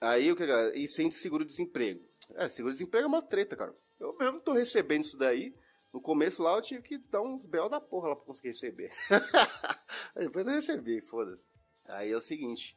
Aí 0.05 0.31
o 0.31 0.37
que 0.37 0.45
E 0.75 0.87
sem 0.87 1.11
seguro-desemprego. 1.11 2.07
É, 2.35 2.47
seguro-desemprego 2.49 3.07
é 3.07 3.09
uma 3.09 3.23
treta, 3.23 3.57
cara. 3.57 3.75
Eu 3.99 4.15
mesmo 4.19 4.39
tô 4.39 4.53
recebendo 4.53 5.05
isso 5.05 5.17
daí. 5.17 5.55
No 5.91 6.01
começo 6.01 6.43
lá 6.43 6.57
eu 6.57 6.63
tive 6.63 6.83
que 6.83 6.99
dar 6.99 7.23
uns 7.23 7.47
bel 7.47 7.71
da 7.71 7.81
porra 7.81 8.09
lá 8.11 8.17
pra 8.17 8.27
conseguir 8.27 8.49
receber. 8.49 8.91
Depois 10.15 10.47
eu 10.47 10.53
recebi, 10.53 11.01
foda-se. 11.01 11.47
Aí 11.89 12.11
é 12.11 12.17
o 12.17 12.21
seguinte. 12.21 12.77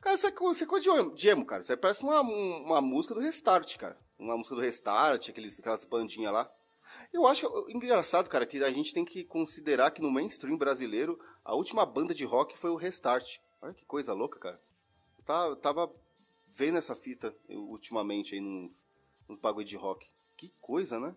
Cara, 0.00 0.16
isso 0.16 0.26
é 0.26 0.32
coisa 0.32 0.66
de 1.14 1.28
emo, 1.28 1.46
cara. 1.46 1.62
Isso 1.62 1.70
aí 1.70 1.76
parece 1.76 2.02
uma, 2.02 2.20
uma 2.20 2.80
música 2.80 3.14
do 3.14 3.20
Restart, 3.20 3.76
cara. 3.76 3.96
Uma 4.18 4.36
música 4.36 4.56
do 4.56 4.60
Restart, 4.60 5.28
aqueles, 5.28 5.60
aquelas 5.60 5.84
bandinhas 5.84 6.32
lá. 6.32 6.52
Eu 7.12 7.26
acho 7.26 7.46
engraçado, 7.68 8.28
cara, 8.28 8.46
que 8.46 8.62
a 8.62 8.70
gente 8.70 8.92
tem 8.92 9.04
que 9.04 9.24
considerar 9.24 9.92
que 9.92 10.02
no 10.02 10.10
mainstream 10.10 10.58
brasileiro, 10.58 11.18
a 11.44 11.54
última 11.54 11.86
banda 11.86 12.14
de 12.14 12.24
rock 12.24 12.58
foi 12.58 12.70
o 12.70 12.76
Restart. 12.76 13.38
Olha 13.62 13.74
que 13.74 13.84
coisa 13.84 14.12
louca, 14.12 14.40
cara. 14.40 14.60
Tava, 15.24 15.56
tava 15.56 16.03
vendo 16.54 16.78
essa 16.78 16.94
fita 16.94 17.34
ultimamente 17.48 18.34
aí 18.34 18.40
nos, 18.40 18.84
nos 19.28 19.38
bagulho 19.40 19.66
de 19.66 19.76
rock. 19.76 20.08
Que 20.36 20.50
coisa, 20.60 21.00
né? 21.00 21.14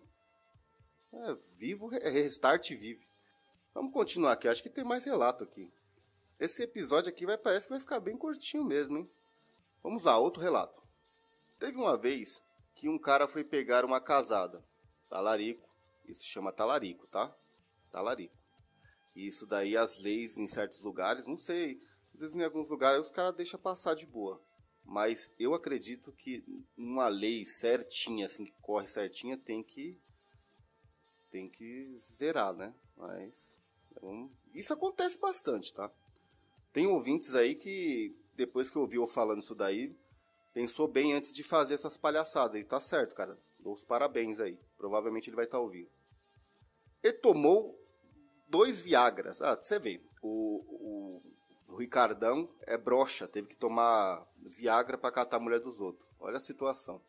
É, 1.12 1.36
vivo, 1.56 1.94
é 1.94 2.08
Restart 2.10 2.68
vive. 2.70 3.06
Vamos 3.72 3.92
continuar 3.92 4.32
aqui, 4.32 4.48
acho 4.48 4.62
que 4.62 4.68
tem 4.68 4.84
mais 4.84 5.04
relato 5.04 5.44
aqui. 5.44 5.72
Esse 6.38 6.62
episódio 6.62 7.08
aqui 7.08 7.24
vai 7.24 7.38
parece 7.38 7.66
que 7.66 7.72
vai 7.72 7.80
ficar 7.80 8.00
bem 8.00 8.16
curtinho 8.16 8.64
mesmo, 8.64 8.98
hein? 8.98 9.10
Vamos 9.82 10.04
lá, 10.04 10.18
outro 10.18 10.42
relato. 10.42 10.82
Teve 11.58 11.78
uma 11.78 11.96
vez 11.96 12.42
que 12.74 12.88
um 12.88 12.98
cara 12.98 13.26
foi 13.26 13.44
pegar 13.44 13.84
uma 13.84 14.00
casada, 14.00 14.64
talarico, 15.08 15.68
isso 16.06 16.24
chama 16.24 16.52
talarico, 16.52 17.06
tá? 17.06 17.34
Talarico. 17.90 18.36
Isso 19.14 19.46
daí 19.46 19.76
as 19.76 19.98
leis 19.98 20.36
em 20.36 20.46
certos 20.46 20.82
lugares, 20.82 21.26
não 21.26 21.36
sei, 21.36 21.80
às 22.14 22.20
vezes 22.20 22.36
em 22.36 22.44
alguns 22.44 22.68
lugares 22.68 23.06
os 23.06 23.10
caras 23.10 23.34
deixam 23.34 23.58
passar 23.58 23.94
de 23.94 24.06
boa. 24.06 24.40
Mas 24.88 25.30
eu 25.38 25.52
acredito 25.52 26.10
que 26.12 26.42
uma 26.74 27.08
lei 27.08 27.44
certinha, 27.44 28.24
assim, 28.24 28.46
que 28.46 28.54
corre 28.62 28.86
certinha, 28.86 29.36
tem 29.36 29.62
que 29.62 30.00
tem 31.30 31.46
que 31.46 31.94
zerar, 31.98 32.54
né? 32.54 32.74
Mas 32.96 33.54
então, 33.90 34.32
isso 34.54 34.72
acontece 34.72 35.18
bastante, 35.18 35.74
tá? 35.74 35.92
Tem 36.72 36.86
ouvintes 36.86 37.34
aí 37.34 37.54
que 37.54 38.16
depois 38.34 38.70
que 38.70 38.78
ouviu 38.78 39.02
eu 39.02 39.06
falando 39.06 39.42
isso 39.42 39.54
daí, 39.54 39.94
pensou 40.54 40.88
bem 40.88 41.12
antes 41.12 41.34
de 41.34 41.42
fazer 41.42 41.74
essas 41.74 41.98
palhaçadas. 41.98 42.58
E 42.58 42.64
tá 42.64 42.80
certo, 42.80 43.14
cara. 43.14 43.38
Dou 43.58 43.74
os 43.74 43.84
parabéns 43.84 44.40
aí. 44.40 44.58
Provavelmente 44.78 45.28
ele 45.28 45.36
vai 45.36 45.44
estar 45.44 45.58
tá 45.58 45.62
ouvindo. 45.62 45.90
Ele 47.02 47.12
tomou 47.18 47.78
dois 48.48 48.80
Viagras. 48.80 49.42
Ah, 49.42 49.54
você 49.54 49.78
vê. 49.78 50.00
O, 50.22 50.64
o 50.66 51.22
Ricardão 51.78 52.48
é 52.62 52.76
broxa. 52.76 53.28
Teve 53.28 53.48
que 53.48 53.56
tomar 53.56 54.26
Viagra 54.36 54.98
para 54.98 55.12
catar 55.12 55.36
a 55.36 55.40
mulher 55.40 55.60
dos 55.60 55.80
outros. 55.80 56.08
Olha 56.18 56.38
a 56.38 56.40
situação. 56.40 57.00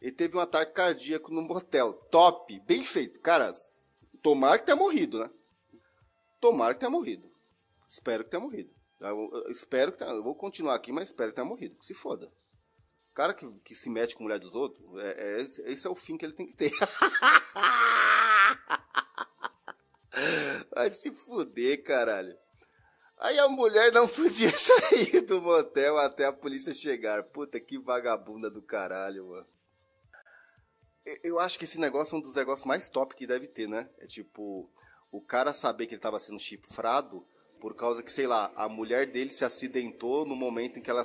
Ele 0.00 0.12
teve 0.12 0.36
um 0.36 0.40
ataque 0.40 0.72
cardíaco 0.72 1.32
no 1.32 1.42
motel. 1.42 1.92
Top. 1.92 2.58
Bem 2.60 2.82
feito. 2.82 3.20
Cara, 3.20 3.52
tomara 4.22 4.58
que 4.58 4.66
tenha 4.66 4.76
morrido, 4.76 5.18
né? 5.18 5.30
Tomara 6.40 6.74
que 6.74 6.80
tenha 6.80 6.90
morrido. 6.90 7.30
Espero 7.88 8.24
que 8.24 8.30
tenha 8.30 8.40
morrido. 8.40 8.70
Eu, 9.00 9.30
eu 9.46 9.50
espero 9.50 9.92
que 9.92 9.98
tenha, 9.98 10.10
eu 10.10 10.22
vou 10.22 10.34
continuar 10.34 10.74
aqui, 10.74 10.92
mas 10.92 11.08
espero 11.08 11.30
que 11.30 11.36
tenha 11.36 11.46
morrido. 11.46 11.76
Que 11.76 11.84
se 11.84 11.94
foda. 11.94 12.30
Cara 13.14 13.34
que, 13.34 13.50
que 13.64 13.74
se 13.74 13.90
mete 13.90 14.14
com 14.14 14.22
mulher 14.22 14.38
dos 14.38 14.54
outros, 14.54 14.86
é, 14.98 15.40
é, 15.40 15.42
esse 15.42 15.86
é 15.86 15.90
o 15.90 15.94
fim 15.94 16.16
que 16.16 16.24
ele 16.24 16.34
tem 16.34 16.46
que 16.46 16.54
ter. 16.54 16.70
Vai 20.74 20.90
se 20.90 21.10
fuder, 21.12 21.82
caralho. 21.82 22.36
Aí 23.20 23.38
a 23.38 23.48
mulher 23.48 23.92
não 23.92 24.06
podia 24.06 24.50
sair 24.56 25.20
do 25.22 25.42
motel 25.42 25.98
até 25.98 26.26
a 26.26 26.32
polícia 26.32 26.72
chegar. 26.72 27.24
Puta 27.24 27.58
que 27.58 27.78
vagabunda 27.78 28.48
do 28.48 28.62
caralho, 28.62 29.28
mano. 29.28 29.46
Eu 31.24 31.40
acho 31.40 31.58
que 31.58 31.64
esse 31.64 31.80
negócio 31.80 32.14
é 32.14 32.18
um 32.18 32.20
dos 32.20 32.34
negócios 32.34 32.66
mais 32.66 32.88
top 32.88 33.14
que 33.14 33.26
deve 33.26 33.48
ter, 33.48 33.66
né? 33.66 33.88
É 33.98 34.06
tipo, 34.06 34.70
o 35.10 35.20
cara 35.20 35.52
saber 35.52 35.86
que 35.86 35.94
ele 35.94 36.00
tava 36.00 36.20
sendo 36.20 36.38
chifrado 36.38 37.26
por 37.60 37.74
causa 37.74 38.02
que, 38.02 38.12
sei 38.12 38.26
lá, 38.26 38.52
a 38.54 38.68
mulher 38.68 39.10
dele 39.10 39.32
se 39.32 39.44
acidentou 39.44 40.24
no 40.24 40.36
momento 40.36 40.78
em 40.78 40.82
que 40.82 40.90
ela. 40.90 41.02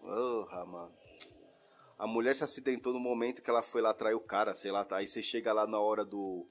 Porra, 0.00 0.64
mano. 0.66 0.94
A 1.98 2.06
mulher 2.06 2.36
se 2.36 2.44
acidentou 2.44 2.92
no 2.92 3.00
momento 3.00 3.42
que 3.42 3.48
ela 3.48 3.62
foi 3.62 3.80
lá 3.80 3.90
atrair 3.90 4.14
o 4.14 4.20
cara, 4.20 4.54
sei 4.54 4.70
lá, 4.70 4.84
tá? 4.84 4.98
Aí 4.98 5.08
você 5.08 5.22
chega 5.22 5.52
lá 5.52 5.66
na 5.66 5.80
hora 5.80 6.04
do. 6.04 6.46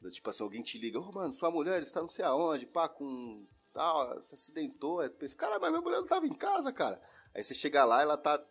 do 0.00 0.10
tipo 0.10 0.28
assim, 0.30 0.42
alguém 0.42 0.62
te 0.62 0.78
liga, 0.78 0.98
ô 0.98 1.08
oh, 1.08 1.12
mano, 1.12 1.30
sua 1.30 1.50
mulher 1.50 1.82
está 1.82 2.00
não 2.00 2.08
sei 2.08 2.24
aonde, 2.24 2.66
pá, 2.66 2.88
com. 2.88 3.46
Tal, 3.76 4.24
se 4.24 4.34
acidentou. 4.34 5.00
Aí 5.00 5.10
pensa, 5.10 5.36
cara, 5.36 5.58
mas 5.58 5.70
minha 5.70 5.82
mulher 5.82 5.98
não 5.98 6.06
tava 6.06 6.26
em 6.26 6.32
casa, 6.32 6.72
cara. 6.72 6.98
Aí 7.34 7.44
você 7.44 7.54
chega 7.54 7.84
lá, 7.84 8.00
ela 8.00 8.16
tá. 8.16 8.42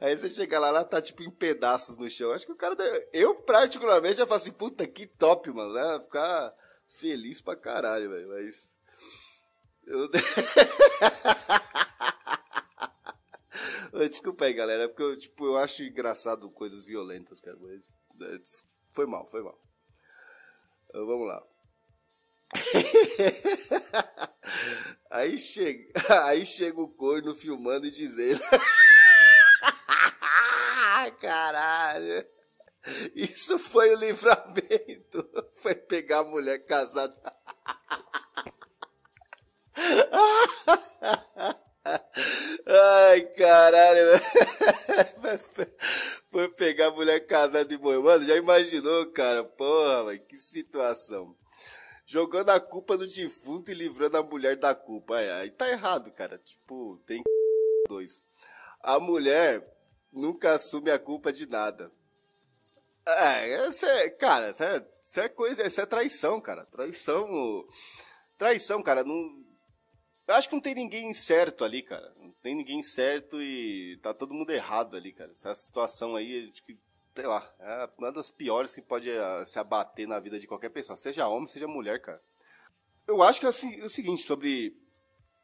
Aí 0.00 0.16
você 0.16 0.30
chega 0.30 0.58
lá, 0.58 0.68
ela 0.68 0.84
tá 0.84 1.02
tipo 1.02 1.22
em 1.22 1.30
pedaços 1.30 1.98
no 1.98 2.08
chão. 2.08 2.32
Acho 2.32 2.46
que 2.46 2.52
o 2.52 2.56
cara. 2.56 2.74
Eu, 3.12 3.34
particularmente, 3.42 4.16
já 4.16 4.26
falo 4.26 4.40
assim, 4.40 4.52
puta 4.52 4.86
que 4.86 5.06
top, 5.06 5.50
mano. 5.50 5.74
Né? 5.74 6.00
Ficar 6.00 6.54
feliz 6.88 7.42
pra 7.42 7.54
caralho, 7.54 8.08
velho. 8.10 8.28
Mas. 8.30 8.74
Eu... 9.86 10.08
Desculpa 14.08 14.46
aí, 14.46 14.54
galera, 14.54 14.88
porque 14.88 15.02
eu, 15.02 15.18
tipo, 15.18 15.44
eu 15.44 15.58
acho 15.58 15.82
engraçado 15.82 16.48
coisas 16.50 16.82
violentas, 16.82 17.40
cara, 17.40 17.58
mas. 17.60 17.90
Né, 18.14 18.40
foi 18.90 19.06
mal, 19.06 19.26
foi 19.26 19.42
mal. 19.42 19.60
Então, 20.88 21.06
vamos 21.06 21.28
lá. 21.28 21.44
aí 25.10 25.38
chega, 25.38 25.92
aí 26.24 26.44
chega 26.44 26.80
o 26.80 26.88
corno 26.88 27.34
filmando 27.34 27.86
e 27.86 27.90
dizendo. 27.90 28.40
Caralho. 31.20 32.26
Isso 33.14 33.58
foi 33.58 33.94
o 33.94 33.98
livramento. 33.98 35.28
Foi 35.56 35.74
pegar 35.74 36.20
a 36.20 36.24
mulher 36.24 36.64
casada. 36.64 37.14
Ai, 42.66 43.20
caralho. 43.36 44.20
Foi 46.30 46.48
pegar 46.50 46.86
a 46.86 46.92
mulher 46.92 47.26
casada 47.26 47.64
de 47.64 47.76
boi. 47.76 47.98
Mano, 47.98 48.24
já 48.24 48.36
imaginou, 48.36 49.10
cara? 49.12 49.44
Porra, 49.44 50.06
véio, 50.06 50.24
que 50.26 50.38
situação. 50.38 51.36
Jogando 52.10 52.50
a 52.50 52.58
culpa 52.58 52.96
no 52.96 53.06
defunto 53.06 53.70
e 53.70 53.74
livrando 53.74 54.16
a 54.16 54.22
mulher 54.24 54.56
da 54.56 54.74
culpa. 54.74 55.18
Aí 55.18 55.48
tá 55.48 55.70
errado, 55.70 56.10
cara. 56.10 56.38
Tipo, 56.38 57.00
tem 57.06 57.22
dois. 57.88 58.24
A 58.80 58.98
mulher 58.98 59.64
nunca 60.12 60.54
assume 60.54 60.90
a 60.90 60.98
culpa 60.98 61.32
de 61.32 61.46
nada. 61.46 61.88
É, 63.06 63.68
isso 63.68 63.86
é, 63.86 64.10
cara, 64.10 64.50
isso 64.50 64.64
é, 64.64 64.84
é 65.18 65.28
coisa, 65.28 65.64
isso 65.64 65.80
é 65.80 65.86
traição, 65.86 66.40
cara. 66.40 66.64
Traição. 66.66 67.64
Traição, 68.36 68.82
cara, 68.82 69.04
não. 69.04 69.44
Eu 70.26 70.34
acho 70.34 70.48
que 70.48 70.54
não 70.56 70.60
tem 70.60 70.74
ninguém 70.74 71.14
certo 71.14 71.64
ali, 71.64 71.80
cara. 71.80 72.12
Não 72.16 72.32
tem 72.42 72.56
ninguém 72.56 72.82
certo 72.82 73.40
e 73.40 73.96
tá 74.02 74.12
todo 74.12 74.34
mundo 74.34 74.50
errado 74.50 74.96
ali, 74.96 75.12
cara. 75.12 75.30
Essa 75.30 75.54
situação 75.54 76.16
aí, 76.16 76.50
acho 76.52 76.64
que, 76.64 76.76
sei 77.14 77.26
lá, 77.26 77.54
é 77.58 77.88
uma 77.98 78.12
das 78.12 78.30
piores 78.30 78.74
que 78.74 78.82
pode 78.82 79.10
uh, 79.10 79.44
se 79.44 79.58
abater 79.58 80.06
na 80.06 80.20
vida 80.20 80.38
de 80.38 80.46
qualquer 80.46 80.70
pessoa, 80.70 80.96
seja 80.96 81.28
homem, 81.28 81.46
seja 81.46 81.66
mulher, 81.66 82.00
cara. 82.00 82.22
Eu 83.06 83.22
acho 83.22 83.40
que 83.40 83.46
é 83.46 83.48
assim, 83.48 83.82
o 83.82 83.88
seguinte 83.88 84.22
sobre 84.22 84.76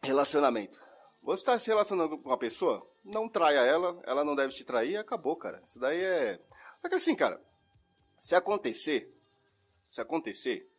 relacionamento. 0.03 0.81
Você 1.23 1.41
está 1.41 1.59
se 1.59 1.69
relacionando 1.69 2.17
com 2.17 2.29
uma 2.29 2.39
pessoa, 2.39 2.89
não 3.05 3.29
traia 3.29 3.61
ela, 3.61 4.01
ela 4.05 4.25
não 4.25 4.37
deve 4.37 4.55
te 4.55 4.65
trair, 4.65 4.97
acabou, 4.97 5.37
cara. 5.37 5.61
Isso 5.65 5.81
daí 5.81 6.01
é. 6.01 6.41
É 6.83 6.89
que 6.89 6.95
assim, 6.95 7.17
cara, 7.17 7.41
se 8.19 8.35
acontecer, 8.35 9.13
se 9.89 10.01
acontecer, 10.01 10.71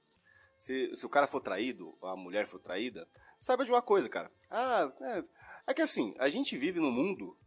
se, 0.58 0.95
se 0.95 1.06
o 1.06 1.10
cara 1.10 1.28
for 1.28 1.41
traído, 1.41 1.97
a 2.02 2.15
mulher 2.15 2.47
for 2.47 2.60
traída, 2.60 3.08
saiba 3.41 3.65
de 3.65 3.71
uma 3.71 3.82
coisa, 3.82 4.08
cara. 4.08 4.32
Ah, 4.50 4.91
é, 5.02 5.23
é 5.67 5.73
que 5.73 5.82
assim, 5.82 6.15
a 6.17 6.30
gente 6.30 6.58
vive 6.58 6.80
num 6.80 6.91
mundo 6.91 7.38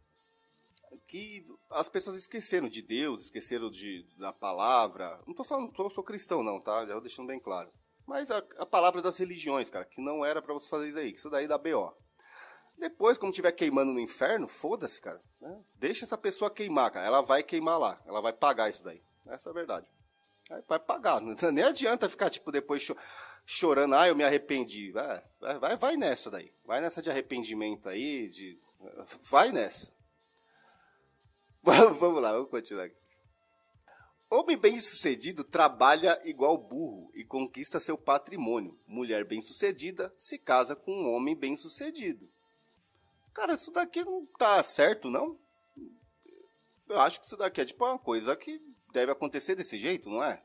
que 1.07 1.45
as 1.69 1.89
pessoas 1.89 2.15
esqueceram 2.15 2.69
de 2.69 2.81
Deus, 2.81 3.23
esqueceram 3.23 3.69
de, 3.69 4.05
da 4.17 4.31
palavra. 4.31 5.21
Não 5.27 5.33
tô 5.33 5.43
falando 5.43 5.71
que 5.71 5.81
eu 5.81 5.89
sou 5.89 6.03
cristão, 6.03 6.43
não, 6.43 6.59
tá? 6.59 6.85
Já 6.85 6.99
deixando 6.99 7.27
bem 7.27 7.39
claro. 7.39 7.71
Mas 8.05 8.31
a, 8.31 8.37
a 8.57 8.65
palavra 8.65 9.01
das 9.01 9.17
religiões, 9.17 9.69
cara, 9.69 9.85
que 9.85 10.01
não 10.01 10.25
era 10.25 10.41
para 10.41 10.53
você 10.53 10.67
fazer 10.67 10.89
isso 10.89 10.97
aí, 10.97 11.11
que 11.11 11.19
isso 11.19 11.29
daí 11.29 11.47
dá 11.47 11.57
BO. 11.57 11.93
Depois, 12.77 13.17
como 13.17 13.31
estiver 13.31 13.51
queimando 13.51 13.93
no 13.93 13.99
inferno, 13.99 14.47
foda-se, 14.47 14.99
cara. 14.99 15.21
Né? 15.39 15.63
Deixa 15.75 16.03
essa 16.03 16.17
pessoa 16.17 16.49
queimar, 16.49 16.91
cara. 16.91 17.05
Ela 17.05 17.21
vai 17.21 17.43
queimar 17.43 17.79
lá. 17.79 18.01
Ela 18.05 18.21
vai 18.21 18.33
pagar 18.33 18.69
isso 18.69 18.83
daí. 18.83 19.01
Essa 19.27 19.49
é 19.49 19.51
a 19.51 19.53
verdade. 19.53 19.87
Vai 20.67 20.79
pagar. 20.79 21.21
Não, 21.21 21.35
nem 21.51 21.63
adianta 21.63 22.09
ficar, 22.09 22.29
tipo, 22.29 22.51
depois 22.51 22.81
cho 22.81 22.95
chorando. 23.45 23.95
Ah, 23.95 24.07
eu 24.07 24.15
me 24.15 24.23
arrependi. 24.23 24.91
Vai, 24.91 25.23
vai, 25.59 25.77
vai 25.77 25.95
nessa 25.95 26.29
daí. 26.31 26.51
Vai 26.65 26.81
nessa 26.81 27.01
de 27.01 27.09
arrependimento 27.09 27.87
aí. 27.87 28.27
De... 28.29 28.59
Vai 29.29 29.51
nessa. 29.51 29.93
Vamos 31.63 32.21
lá, 32.21 32.33
vamos 32.33 32.49
continuar. 32.49 32.89
Homem 34.29 34.57
bem-sucedido 34.57 35.43
trabalha 35.43 36.19
igual 36.23 36.57
burro 36.57 37.11
e 37.13 37.23
conquista 37.23 37.79
seu 37.79 37.97
patrimônio. 37.97 38.79
Mulher 38.87 39.25
bem-sucedida 39.25 40.13
se 40.17 40.37
casa 40.37 40.75
com 40.75 40.91
um 40.91 41.13
homem 41.13 41.35
bem-sucedido. 41.35 42.29
Cara, 43.33 43.55
isso 43.55 43.71
daqui 43.71 44.03
não 44.03 44.25
tá 44.37 44.63
certo, 44.63 45.09
não? 45.09 45.37
Eu 46.87 46.99
acho 46.99 47.19
que 47.19 47.25
isso 47.25 47.37
daqui 47.37 47.61
é 47.61 47.65
tipo 47.65 47.85
uma 47.85 47.99
coisa 47.99 48.35
que 48.35 48.61
deve 48.91 49.11
acontecer 49.11 49.55
desse 49.55 49.77
jeito, 49.77 50.09
não 50.09 50.23
é? 50.23 50.41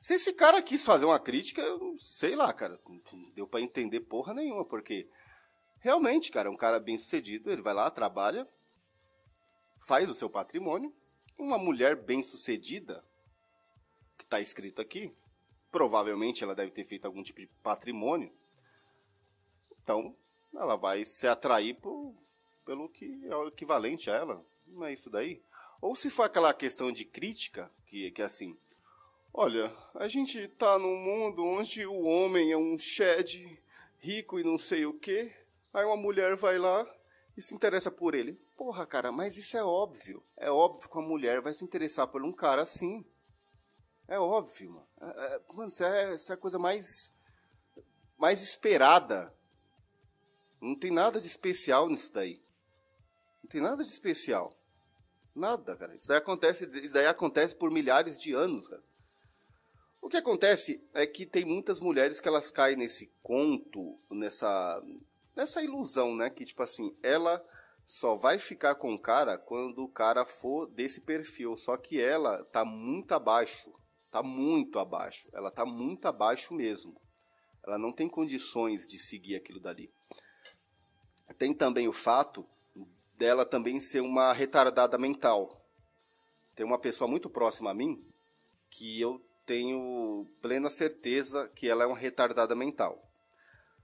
Se 0.00 0.14
esse 0.14 0.32
cara 0.32 0.62
quis 0.62 0.82
fazer 0.82 1.04
uma 1.04 1.18
crítica, 1.20 1.60
eu 1.60 1.96
sei 1.98 2.34
lá, 2.34 2.52
cara. 2.52 2.80
Não 2.88 3.30
deu 3.34 3.46
para 3.46 3.60
entender 3.60 4.00
porra 4.00 4.32
nenhuma, 4.32 4.64
porque 4.64 5.08
realmente, 5.80 6.30
cara, 6.30 6.50
um 6.50 6.56
cara 6.56 6.80
bem 6.80 6.96
sucedido, 6.96 7.50
ele 7.50 7.60
vai 7.60 7.74
lá, 7.74 7.90
trabalha, 7.90 8.48
faz 9.80 10.08
o 10.08 10.14
seu 10.14 10.30
patrimônio, 10.30 10.94
uma 11.38 11.58
mulher 11.58 11.96
bem-sucedida, 11.96 13.04
que 14.16 14.24
está 14.24 14.40
escrito 14.40 14.80
aqui, 14.80 15.14
provavelmente 15.70 16.44
ela 16.44 16.54
deve 16.54 16.70
ter 16.70 16.84
feito 16.84 17.06
algum 17.06 17.22
tipo 17.22 17.40
de 17.40 17.46
patrimônio, 17.62 18.32
então 19.82 20.14
ela 20.54 20.76
vai 20.76 21.04
se 21.04 21.26
atrair 21.26 21.74
por, 21.74 22.14
pelo 22.64 22.88
que 22.88 23.26
é 23.26 23.34
o 23.34 23.48
equivalente 23.48 24.10
a 24.10 24.14
ela. 24.14 24.46
Não 24.66 24.84
é 24.84 24.92
isso 24.92 25.08
daí? 25.08 25.42
Ou 25.80 25.96
se 25.96 26.10
for 26.10 26.24
aquela 26.24 26.52
questão 26.52 26.92
de 26.92 27.04
crítica, 27.04 27.70
que, 27.86 28.10
que 28.10 28.20
é 28.20 28.24
assim, 28.24 28.56
olha, 29.32 29.74
a 29.94 30.06
gente 30.08 30.38
está 30.38 30.78
num 30.78 30.96
mundo 30.96 31.42
onde 31.42 31.86
o 31.86 32.02
homem 32.02 32.52
é 32.52 32.56
um 32.56 32.78
shed 32.78 33.58
rico 33.98 34.38
e 34.38 34.44
não 34.44 34.58
sei 34.58 34.84
o 34.84 34.92
que, 34.92 35.32
aí 35.72 35.84
uma 35.84 35.96
mulher 35.96 36.36
vai 36.36 36.58
lá 36.58 36.86
e 37.36 37.42
se 37.42 37.54
interessa 37.54 37.90
por 37.90 38.14
ele. 38.14 38.34
Porra, 38.56 38.86
cara, 38.86 39.10
mas 39.12 39.36
isso 39.36 39.56
é 39.56 39.64
óbvio. 39.64 40.22
É 40.36 40.50
óbvio 40.50 40.88
que 40.88 40.96
uma 40.96 41.06
mulher 41.06 41.40
vai 41.40 41.54
se 41.54 41.64
interessar 41.64 42.06
por 42.06 42.22
um 42.22 42.32
cara 42.32 42.62
assim. 42.62 43.04
É 44.08 44.18
óbvio, 44.18 44.72
mano. 44.72 44.88
É, 45.00 45.34
é, 45.34 45.40
mano, 45.54 45.68
isso 45.68 45.84
é, 45.84 46.14
isso 46.14 46.32
é 46.32 46.34
a 46.34 46.38
coisa 46.38 46.58
mais, 46.58 47.12
mais 48.18 48.42
esperada. 48.42 49.34
Não 50.60 50.74
tem 50.74 50.90
nada 50.90 51.20
de 51.20 51.26
especial 51.26 51.88
nisso 51.88 52.12
daí. 52.12 52.42
Não 53.42 53.48
tem 53.48 53.60
nada 53.60 53.82
de 53.82 53.88
especial. 53.88 54.52
Nada, 55.34 55.76
cara. 55.76 55.94
Isso 55.94 56.08
daí 56.08 56.18
acontece, 56.18 56.64
isso 56.82 56.94
daí 56.94 57.06
acontece 57.06 57.54
por 57.54 57.70
milhares 57.70 58.20
de 58.20 58.32
anos, 58.32 58.68
cara. 58.68 58.82
O 60.02 60.08
que 60.08 60.16
acontece 60.16 60.82
é 60.92 61.06
que 61.06 61.24
tem 61.24 61.44
muitas 61.44 61.78
mulheres 61.78 62.20
que 62.20 62.28
elas 62.28 62.50
caem 62.50 62.76
nesse 62.76 63.12
conto, 63.22 63.98
nessa 64.10 64.82
nessa 65.34 65.62
ilusão, 65.62 66.14
né, 66.14 66.30
que 66.30 66.44
tipo 66.44 66.62
assim, 66.62 66.96
ela 67.02 67.44
só 67.86 68.14
vai 68.14 68.38
ficar 68.38 68.76
com 68.76 68.94
o 68.94 69.00
cara 69.00 69.36
quando 69.36 69.82
o 69.82 69.88
cara 69.88 70.24
for 70.24 70.66
desse 70.68 71.00
perfil, 71.00 71.56
só 71.56 71.76
que 71.76 72.00
ela 72.00 72.44
tá 72.44 72.64
muito 72.64 73.12
abaixo, 73.12 73.72
tá 74.10 74.22
muito 74.22 74.78
abaixo, 74.78 75.28
ela 75.32 75.50
tá 75.50 75.66
muito 75.66 76.06
abaixo 76.06 76.54
mesmo. 76.54 77.00
Ela 77.66 77.78
não 77.78 77.92
tem 77.92 78.08
condições 78.08 78.86
de 78.86 78.98
seguir 78.98 79.36
aquilo 79.36 79.60
dali. 79.60 79.92
Tem 81.36 81.52
também 81.52 81.88
o 81.88 81.92
fato 81.92 82.48
dela 83.16 83.44
também 83.44 83.80
ser 83.80 84.00
uma 84.00 84.32
retardada 84.32 84.96
mental. 84.96 85.60
Tem 86.54 86.64
uma 86.64 86.78
pessoa 86.78 87.08
muito 87.08 87.28
próxima 87.28 87.70
a 87.70 87.74
mim 87.74 88.02
que 88.70 89.00
eu 89.00 89.20
tenho 89.44 90.26
plena 90.40 90.70
certeza 90.70 91.48
que 91.48 91.68
ela 91.68 91.84
é 91.84 91.86
uma 91.86 91.98
retardada 91.98 92.54
mental. 92.54 93.09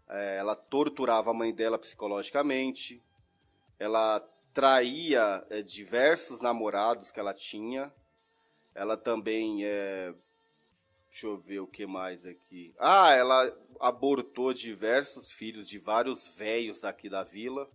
É, 0.08 0.38
ela 0.38 0.54
torturava 0.54 1.30
a 1.30 1.34
mãe 1.34 1.52
dela 1.52 1.78
psicologicamente, 1.78 3.02
ela 3.78 4.20
traía 4.52 5.44
é, 5.50 5.62
diversos 5.62 6.40
namorados 6.40 7.10
que 7.10 7.20
ela 7.20 7.34
tinha, 7.34 7.92
ela 8.74 8.96
também 8.96 9.64
é, 9.64 10.14
Deixa 11.16 11.28
eu 11.28 11.38
ver 11.38 11.60
o 11.60 11.66
que 11.66 11.86
mais 11.86 12.26
aqui. 12.26 12.74
Ah, 12.78 13.10
ela 13.14 13.50
abortou 13.80 14.52
diversos 14.52 15.32
filhos 15.32 15.66
de 15.66 15.78
vários 15.78 16.36
velhos 16.36 16.84
aqui 16.84 17.08
da 17.08 17.24
vila. 17.24 17.66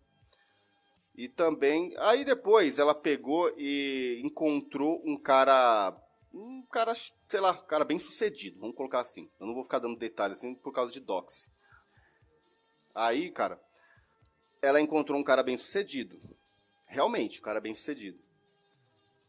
E 1.15 1.27
também. 1.27 1.91
Aí 1.97 2.23
depois 2.23 2.77
ela 2.77 2.93
pegou 2.93 3.51
e 3.57 4.21
encontrou 4.23 5.01
um 5.03 5.17
cara 5.17 5.91
um 6.31 6.63
cara, 6.71 6.93
sei 6.93 7.39
lá, 7.39 7.51
um 7.51 7.65
cara 7.65 7.83
bem 7.83 7.97
sucedido, 7.97 8.59
vamos 8.59 8.75
colocar 8.75 8.99
assim. 8.99 9.27
Eu 9.39 9.47
não 9.47 9.55
vou 9.55 9.63
ficar 9.63 9.79
dando 9.79 9.97
detalhes 9.97 10.37
assim 10.37 10.53
por 10.53 10.71
causa 10.71 10.91
de 10.91 10.99
dox. 10.99 11.49
Aí, 12.93 13.29
cara, 13.29 13.61
ela 14.61 14.81
encontrou 14.81 15.17
um 15.17 15.23
cara 15.23 15.43
bem 15.43 15.57
sucedido. 15.57 16.19
Realmente, 16.87 17.39
um 17.39 17.43
cara 17.43 17.59
bem 17.59 17.73
sucedido. 17.73 18.19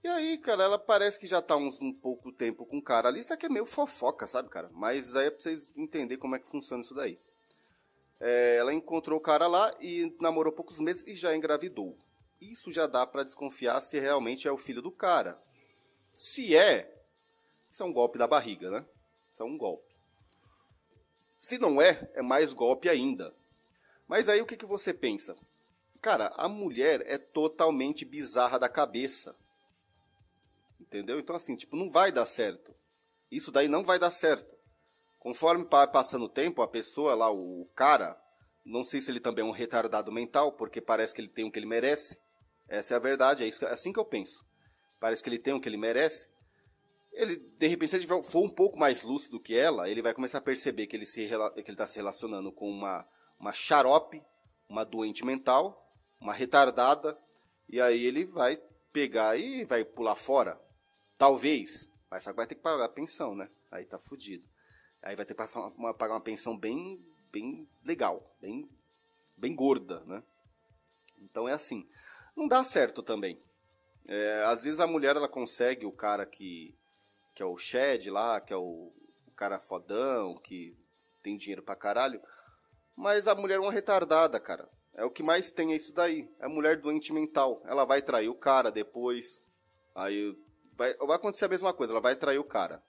E 0.05 0.09
aí, 0.09 0.37
cara, 0.37 0.64
ela 0.64 0.79
parece 0.79 1.18
que 1.18 1.29
já 1.29 1.40
tá 1.40 1.57
uns, 1.57 1.81
um 1.81 1.92
pouco 1.92 2.33
tempo 2.33 2.66
com 2.66 2.79
o 2.79 2.83
cara 2.83 3.09
ali. 3.09 3.20
Isso 3.20 3.33
aqui 3.33 3.46
é 3.46 3.48
meio 3.48 3.66
fofoca, 3.66 4.27
sabe, 4.27 4.48
cara? 4.48 4.68
Mas 4.72 5.14
aí 5.14 5.29
é 5.29 5.31
pra 5.31 5.38
vocês 5.38 5.72
entenderem 5.77 6.18
como 6.18 6.35
é 6.35 6.40
que 6.40 6.48
funciona 6.48 6.83
isso 6.83 6.92
daí. 6.92 7.18
É, 8.18 8.57
ela 8.57 8.75
encontrou 8.75 9.18
o 9.18 9.22
cara 9.22 9.46
lá 9.46 9.72
e 9.81 10.12
namorou 10.20 10.53
poucos 10.53 10.81
meses 10.81 11.07
e 11.07 11.14
já 11.14 11.37
engravidou. 11.37 11.96
Isso 12.40 12.72
já 12.72 12.88
dá 12.88 13.07
para 13.07 13.22
desconfiar 13.22 13.81
se 13.81 14.01
realmente 14.01 14.48
é 14.48 14.53
o 14.53 14.59
filho 14.59 14.83
do 14.83 14.90
cara. 14.90 15.40
Se 16.12 16.57
é, 16.57 16.92
isso 17.70 17.83
é 17.83 17.87
um 17.87 17.92
golpe 17.92 18.18
da 18.18 18.27
barriga, 18.27 18.70
né? 18.70 18.85
Isso 19.33 19.42
é 19.42 19.46
um 19.46 19.57
golpe. 19.57 19.94
Se 21.38 21.59
não 21.59 21.81
é, 21.81 22.11
é 22.14 22.22
mais 22.22 22.53
golpe 22.53 22.88
ainda. 22.88 23.33
Mas 24.12 24.29
aí 24.29 24.42
o 24.42 24.46
que, 24.46 24.59
que 24.59 24.66
você 24.66 24.92
pensa? 24.92 25.35
Cara, 26.03 26.29
a 26.37 26.46
mulher 26.46 27.03
é 27.07 27.16
totalmente 27.16 28.05
bizarra 28.05 28.59
da 28.59 28.68
cabeça. 28.68 29.35
Entendeu? 30.79 31.18
Então, 31.18 31.35
assim, 31.35 31.57
tipo, 31.57 31.77
não 31.77 31.90
vai 31.90 32.12
dar 32.12 32.27
certo. 32.27 32.75
Isso 33.31 33.51
daí 33.51 33.68
não 33.68 33.83
vai 33.83 33.98
dar 33.98 34.11
certo. 34.11 34.55
Conforme 35.18 35.64
vai 35.64 35.90
passando 35.90 36.27
o 36.27 36.29
tempo, 36.29 36.61
a 36.61 36.68
pessoa 36.68 37.14
lá, 37.14 37.33
o 37.33 37.66
cara, 37.75 38.20
não 38.62 38.85
sei 38.85 39.01
se 39.01 39.11
ele 39.11 39.18
também 39.18 39.42
é 39.42 39.48
um 39.48 39.51
retardado 39.51 40.12
mental, 40.12 40.53
porque 40.53 40.83
parece 40.83 41.14
que 41.14 41.22
ele 41.22 41.29
tem 41.29 41.46
o 41.46 41.51
que 41.51 41.59
ele 41.59 41.64
merece. 41.64 42.18
Essa 42.68 42.92
é 42.92 42.96
a 42.98 43.01
verdade, 43.01 43.44
é, 43.44 43.48
isso, 43.48 43.64
é 43.64 43.72
assim 43.72 43.94
que 43.94 43.98
eu 43.98 44.05
penso 44.05 44.44
parece 45.03 45.20
que 45.20 45.29
ele 45.29 45.38
tem 45.40 45.53
o 45.53 45.61
que 45.61 45.68
ele 45.68 45.77
merece, 45.77 46.29
ele, 47.12 47.37
de 47.37 47.66
repente, 47.66 47.90
se 47.90 47.96
ele 47.96 48.07
for 48.07 48.44
um 48.44 48.48
pouco 48.48 48.79
mais 48.79 49.03
lúcido 49.03 49.40
que 49.40 49.53
ela, 49.53 49.90
ele 49.90 50.01
vai 50.01 50.14
começar 50.14 50.38
a 50.38 50.42
perceber 50.42 50.87
que 50.87 50.94
ele 50.94 51.05
se 51.05 51.27
que 51.27 51.35
ele 51.35 51.72
está 51.72 51.88
se 51.88 51.96
relacionando 51.96 52.53
com 52.53 52.70
uma, 52.70 53.05
uma 53.42 53.52
xarope, 53.52 54.22
uma 54.68 54.85
doente 54.85 55.26
mental, 55.26 55.92
uma 56.20 56.33
retardada, 56.33 57.18
e 57.68 57.81
aí 57.81 58.05
ele 58.05 58.24
vai 58.24 58.57
pegar 58.92 59.37
e 59.37 59.64
vai 59.64 59.85
pular 59.85 60.14
fora. 60.14 60.61
Talvez, 61.18 61.90
mas 62.09 62.22
só 62.22 62.31
que 62.31 62.37
vai 62.37 62.46
ter 62.46 62.55
que 62.55 62.62
pagar 62.62 62.85
a 62.85 62.88
pensão, 62.88 63.35
né? 63.35 63.50
Aí 63.68 63.85
tá 63.85 63.98
fudido. 63.98 64.48
Aí 65.02 65.16
vai 65.16 65.26
ter 65.26 65.35
que 65.35 65.38
passar 65.38 65.66
uma, 65.76 65.92
pagar 65.92 66.14
uma 66.14 66.20
pensão 66.20 66.57
bem, 66.57 67.05
bem 67.33 67.68
legal, 67.85 68.33
bem, 68.40 68.70
bem 69.37 69.57
gorda, 69.57 70.05
né? 70.05 70.22
Então 71.20 71.48
é 71.48 71.52
assim. 71.52 71.88
Não 72.37 72.46
dá 72.46 72.62
certo 72.62 73.02
também. 73.02 73.42
É, 74.07 74.44
às 74.44 74.62
vezes 74.62 74.78
a 74.78 74.87
mulher 74.87 75.16
ela 75.16 75.28
consegue 75.28 75.85
o 75.85 75.92
cara 75.92 76.24
que, 76.24 76.76
que 77.35 77.42
é 77.42 77.46
o 77.46 77.59
Shed 77.59 78.09
lá, 78.09 78.40
que 78.40 78.52
é 78.52 78.57
o, 78.57 78.92
o 79.26 79.31
cara 79.35 79.59
fodão, 79.59 80.37
que 80.38 80.76
tem 81.20 81.37
dinheiro 81.37 81.62
pra 81.62 81.74
caralho. 81.74 82.22
Mas 82.96 83.26
a 83.26 83.35
mulher 83.35 83.57
é 83.57 83.61
uma 83.61 83.72
retardada, 83.72 84.38
cara. 84.38 84.68
É 84.94 85.05
o 85.05 85.11
que 85.11 85.22
mais 85.22 85.52
tem 85.52 85.72
é 85.72 85.76
isso 85.76 85.92
daí. 85.92 86.28
É 86.38 86.46
mulher 86.46 86.76
doente 86.76 87.12
mental. 87.12 87.62
Ela 87.64 87.85
vai 87.85 88.02
trair 88.02 88.28
o 88.28 88.35
cara 88.35 88.70
depois. 88.70 89.42
Aí 89.94 90.37
vai, 90.74 90.94
vai 90.94 91.16
acontecer 91.16 91.46
a 91.46 91.48
mesma 91.48 91.72
coisa, 91.72 91.92
ela 91.92 92.00
vai 92.00 92.16
trair 92.16 92.38
o 92.38 92.44
cara. 92.44 92.83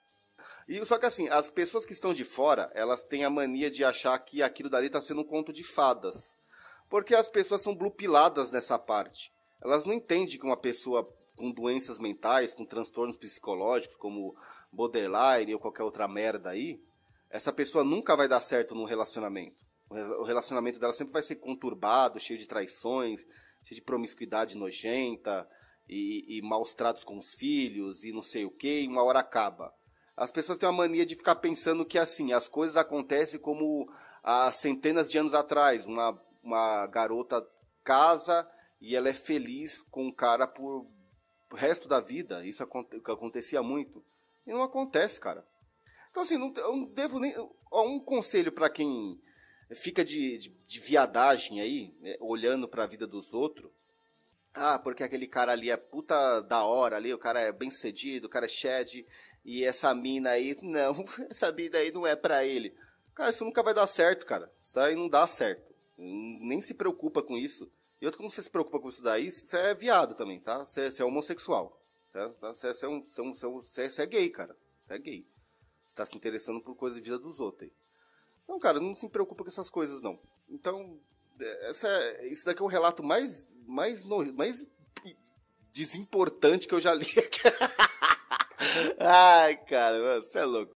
E 0.68 0.84
só 0.84 0.98
que 0.98 1.06
assim, 1.06 1.28
as 1.28 1.50
pessoas 1.50 1.86
que 1.86 1.92
estão 1.92 2.12
de 2.12 2.24
fora, 2.24 2.70
elas 2.74 3.02
têm 3.02 3.24
a 3.24 3.30
mania 3.30 3.70
de 3.70 3.84
achar 3.84 4.18
que 4.18 4.42
aquilo 4.42 4.70
dali 4.70 4.86
está 4.86 5.00
sendo 5.00 5.20
um 5.22 5.24
conto 5.24 5.52
de 5.52 5.62
fadas. 5.62 6.34
Porque 6.88 7.14
as 7.14 7.28
pessoas 7.28 7.62
são 7.62 7.74
blupiladas 7.74 8.52
nessa 8.52 8.78
parte 8.78 9.34
elas 9.64 9.86
não 9.86 9.94
entendem 9.94 10.38
que 10.38 10.44
uma 10.44 10.56
pessoa 10.56 11.10
com 11.34 11.50
doenças 11.50 11.98
mentais, 11.98 12.54
com 12.54 12.64
transtornos 12.64 13.16
psicológicos, 13.16 13.96
como 13.96 14.36
borderline 14.70 15.54
ou 15.54 15.60
qualquer 15.60 15.82
outra 15.82 16.06
merda 16.06 16.50
aí, 16.50 16.80
essa 17.30 17.52
pessoa 17.52 17.82
nunca 17.82 18.14
vai 18.14 18.28
dar 18.28 18.40
certo 18.40 18.74
num 18.74 18.84
relacionamento. 18.84 19.63
O 19.90 20.24
relacionamento 20.24 20.78
dela 20.78 20.92
sempre 20.92 21.12
vai 21.12 21.22
ser 21.22 21.36
conturbado, 21.36 22.18
cheio 22.18 22.38
de 22.38 22.48
traições, 22.48 23.20
cheio 23.62 23.80
de 23.80 23.82
promiscuidade 23.82 24.56
nojenta, 24.56 25.48
e, 25.88 26.38
e 26.38 26.42
maus 26.42 26.74
tratos 26.74 27.04
com 27.04 27.16
os 27.16 27.34
filhos, 27.34 28.04
e 28.04 28.12
não 28.12 28.22
sei 28.22 28.44
o 28.44 28.50
que, 28.50 28.82
e 28.82 28.88
uma 28.88 29.02
hora 29.02 29.20
acaba. 29.20 29.72
As 30.16 30.30
pessoas 30.30 30.58
têm 30.58 30.68
uma 30.68 30.78
mania 30.78 31.04
de 31.04 31.16
ficar 31.16 31.36
pensando 31.36 31.84
que 31.84 31.98
assim, 31.98 32.32
as 32.32 32.48
coisas 32.48 32.76
acontecem 32.76 33.38
como 33.38 33.88
há 34.22 34.50
centenas 34.52 35.10
de 35.10 35.18
anos 35.18 35.34
atrás. 35.34 35.86
Uma, 35.86 36.20
uma 36.42 36.86
garota 36.86 37.44
casa 37.82 38.48
e 38.80 38.94
ela 38.94 39.08
é 39.08 39.12
feliz 39.12 39.82
com 39.90 40.06
o 40.08 40.14
cara 40.14 40.46
por 40.46 40.86
o 41.52 41.56
resto 41.56 41.88
da 41.88 42.00
vida. 42.00 42.44
Isso 42.44 42.62
acontecia 42.62 43.62
muito. 43.62 44.04
E 44.46 44.52
não 44.52 44.62
acontece, 44.62 45.20
cara. 45.20 45.46
Então, 46.10 46.22
assim, 46.22 46.38
não, 46.38 46.52
eu 46.56 46.76
não 46.76 46.84
devo 46.92 47.18
nem. 47.18 47.34
Um 47.72 47.98
conselho 47.98 48.52
para 48.52 48.70
quem 48.70 49.20
fica 49.72 50.04
de, 50.04 50.38
de, 50.38 50.48
de, 50.48 50.80
viadagem 50.80 51.60
aí, 51.60 51.94
né, 52.00 52.16
olhando 52.20 52.68
para 52.68 52.84
a 52.84 52.86
vida 52.86 53.06
dos 53.06 53.32
outros. 53.32 53.70
Ah, 54.52 54.78
porque 54.78 55.02
aquele 55.02 55.26
cara 55.26 55.52
ali 55.52 55.70
é 55.70 55.76
puta 55.76 56.40
da 56.42 56.64
hora 56.64 56.96
ali, 56.96 57.12
o 57.12 57.18
cara 57.18 57.40
é 57.40 57.52
bem 57.52 57.70
cedido, 57.70 58.26
o 58.26 58.30
cara 58.30 58.46
é 58.46 58.48
shed, 58.48 59.06
e 59.44 59.64
essa 59.64 59.94
mina 59.94 60.30
aí, 60.30 60.56
não, 60.62 61.04
essa 61.30 61.50
mina 61.52 61.78
aí 61.78 61.90
não 61.92 62.06
é 62.06 62.14
pra 62.16 62.44
ele. 62.44 62.74
Cara, 63.14 63.30
isso 63.30 63.44
nunca 63.44 63.62
vai 63.62 63.72
dar 63.72 63.86
certo, 63.86 64.26
cara. 64.26 64.52
Isso 64.62 64.74
daí 64.74 64.96
não 64.96 65.08
dá 65.08 65.26
certo. 65.26 65.72
Nem 65.96 66.60
se 66.60 66.74
preocupa 66.74 67.22
com 67.22 67.36
isso. 67.36 67.70
E 68.00 68.06
outro, 68.06 68.18
como 68.18 68.30
você 68.30 68.42
se 68.42 68.50
preocupa 68.50 68.80
com 68.80 68.88
isso 68.88 69.02
daí, 69.02 69.30
você 69.30 69.56
é 69.56 69.74
viado 69.74 70.14
também, 70.14 70.40
tá? 70.40 70.64
Você, 70.64 70.90
você 70.90 71.02
é 71.02 71.04
homossexual. 71.04 71.80
Você, 72.08 72.18
tá? 72.18 72.52
você, 72.52 72.68
é 72.68 72.74
você, 72.74 72.86
é 72.86 72.88
um, 72.88 73.02
você, 73.32 73.82
é, 73.82 73.88
você 73.88 74.02
é 74.02 74.06
gay, 74.06 74.28
cara. 74.30 74.56
Você 74.86 74.94
é 74.94 74.98
gay. 74.98 75.26
Você 75.86 75.94
tá 75.94 76.04
se 76.04 76.16
interessando 76.16 76.60
por 76.60 76.74
coisas 76.74 76.98
de 76.98 77.04
vida 77.04 77.18
dos 77.18 77.38
outros 77.38 77.70
aí. 77.70 77.72
Então, 78.44 78.58
cara, 78.58 78.78
não 78.78 78.94
se 78.94 79.08
preocupa 79.08 79.42
com 79.42 79.50
essas 79.50 79.68
coisas, 79.68 80.00
não. 80.02 80.18
Então, 80.48 80.98
essa, 81.62 81.88
isso 82.24 82.44
daqui 82.44 82.62
é 82.62 82.64
o 82.64 82.68
relato 82.68 83.02
mais, 83.02 83.48
mais, 83.66 84.04
mais 84.04 84.64
desimportante 85.72 86.68
que 86.68 86.74
eu 86.74 86.80
já 86.80 86.94
li. 86.94 87.06
Ai, 88.98 89.56
cara, 89.64 90.20
você 90.20 90.38
é 90.38 90.44
louco. 90.44 90.72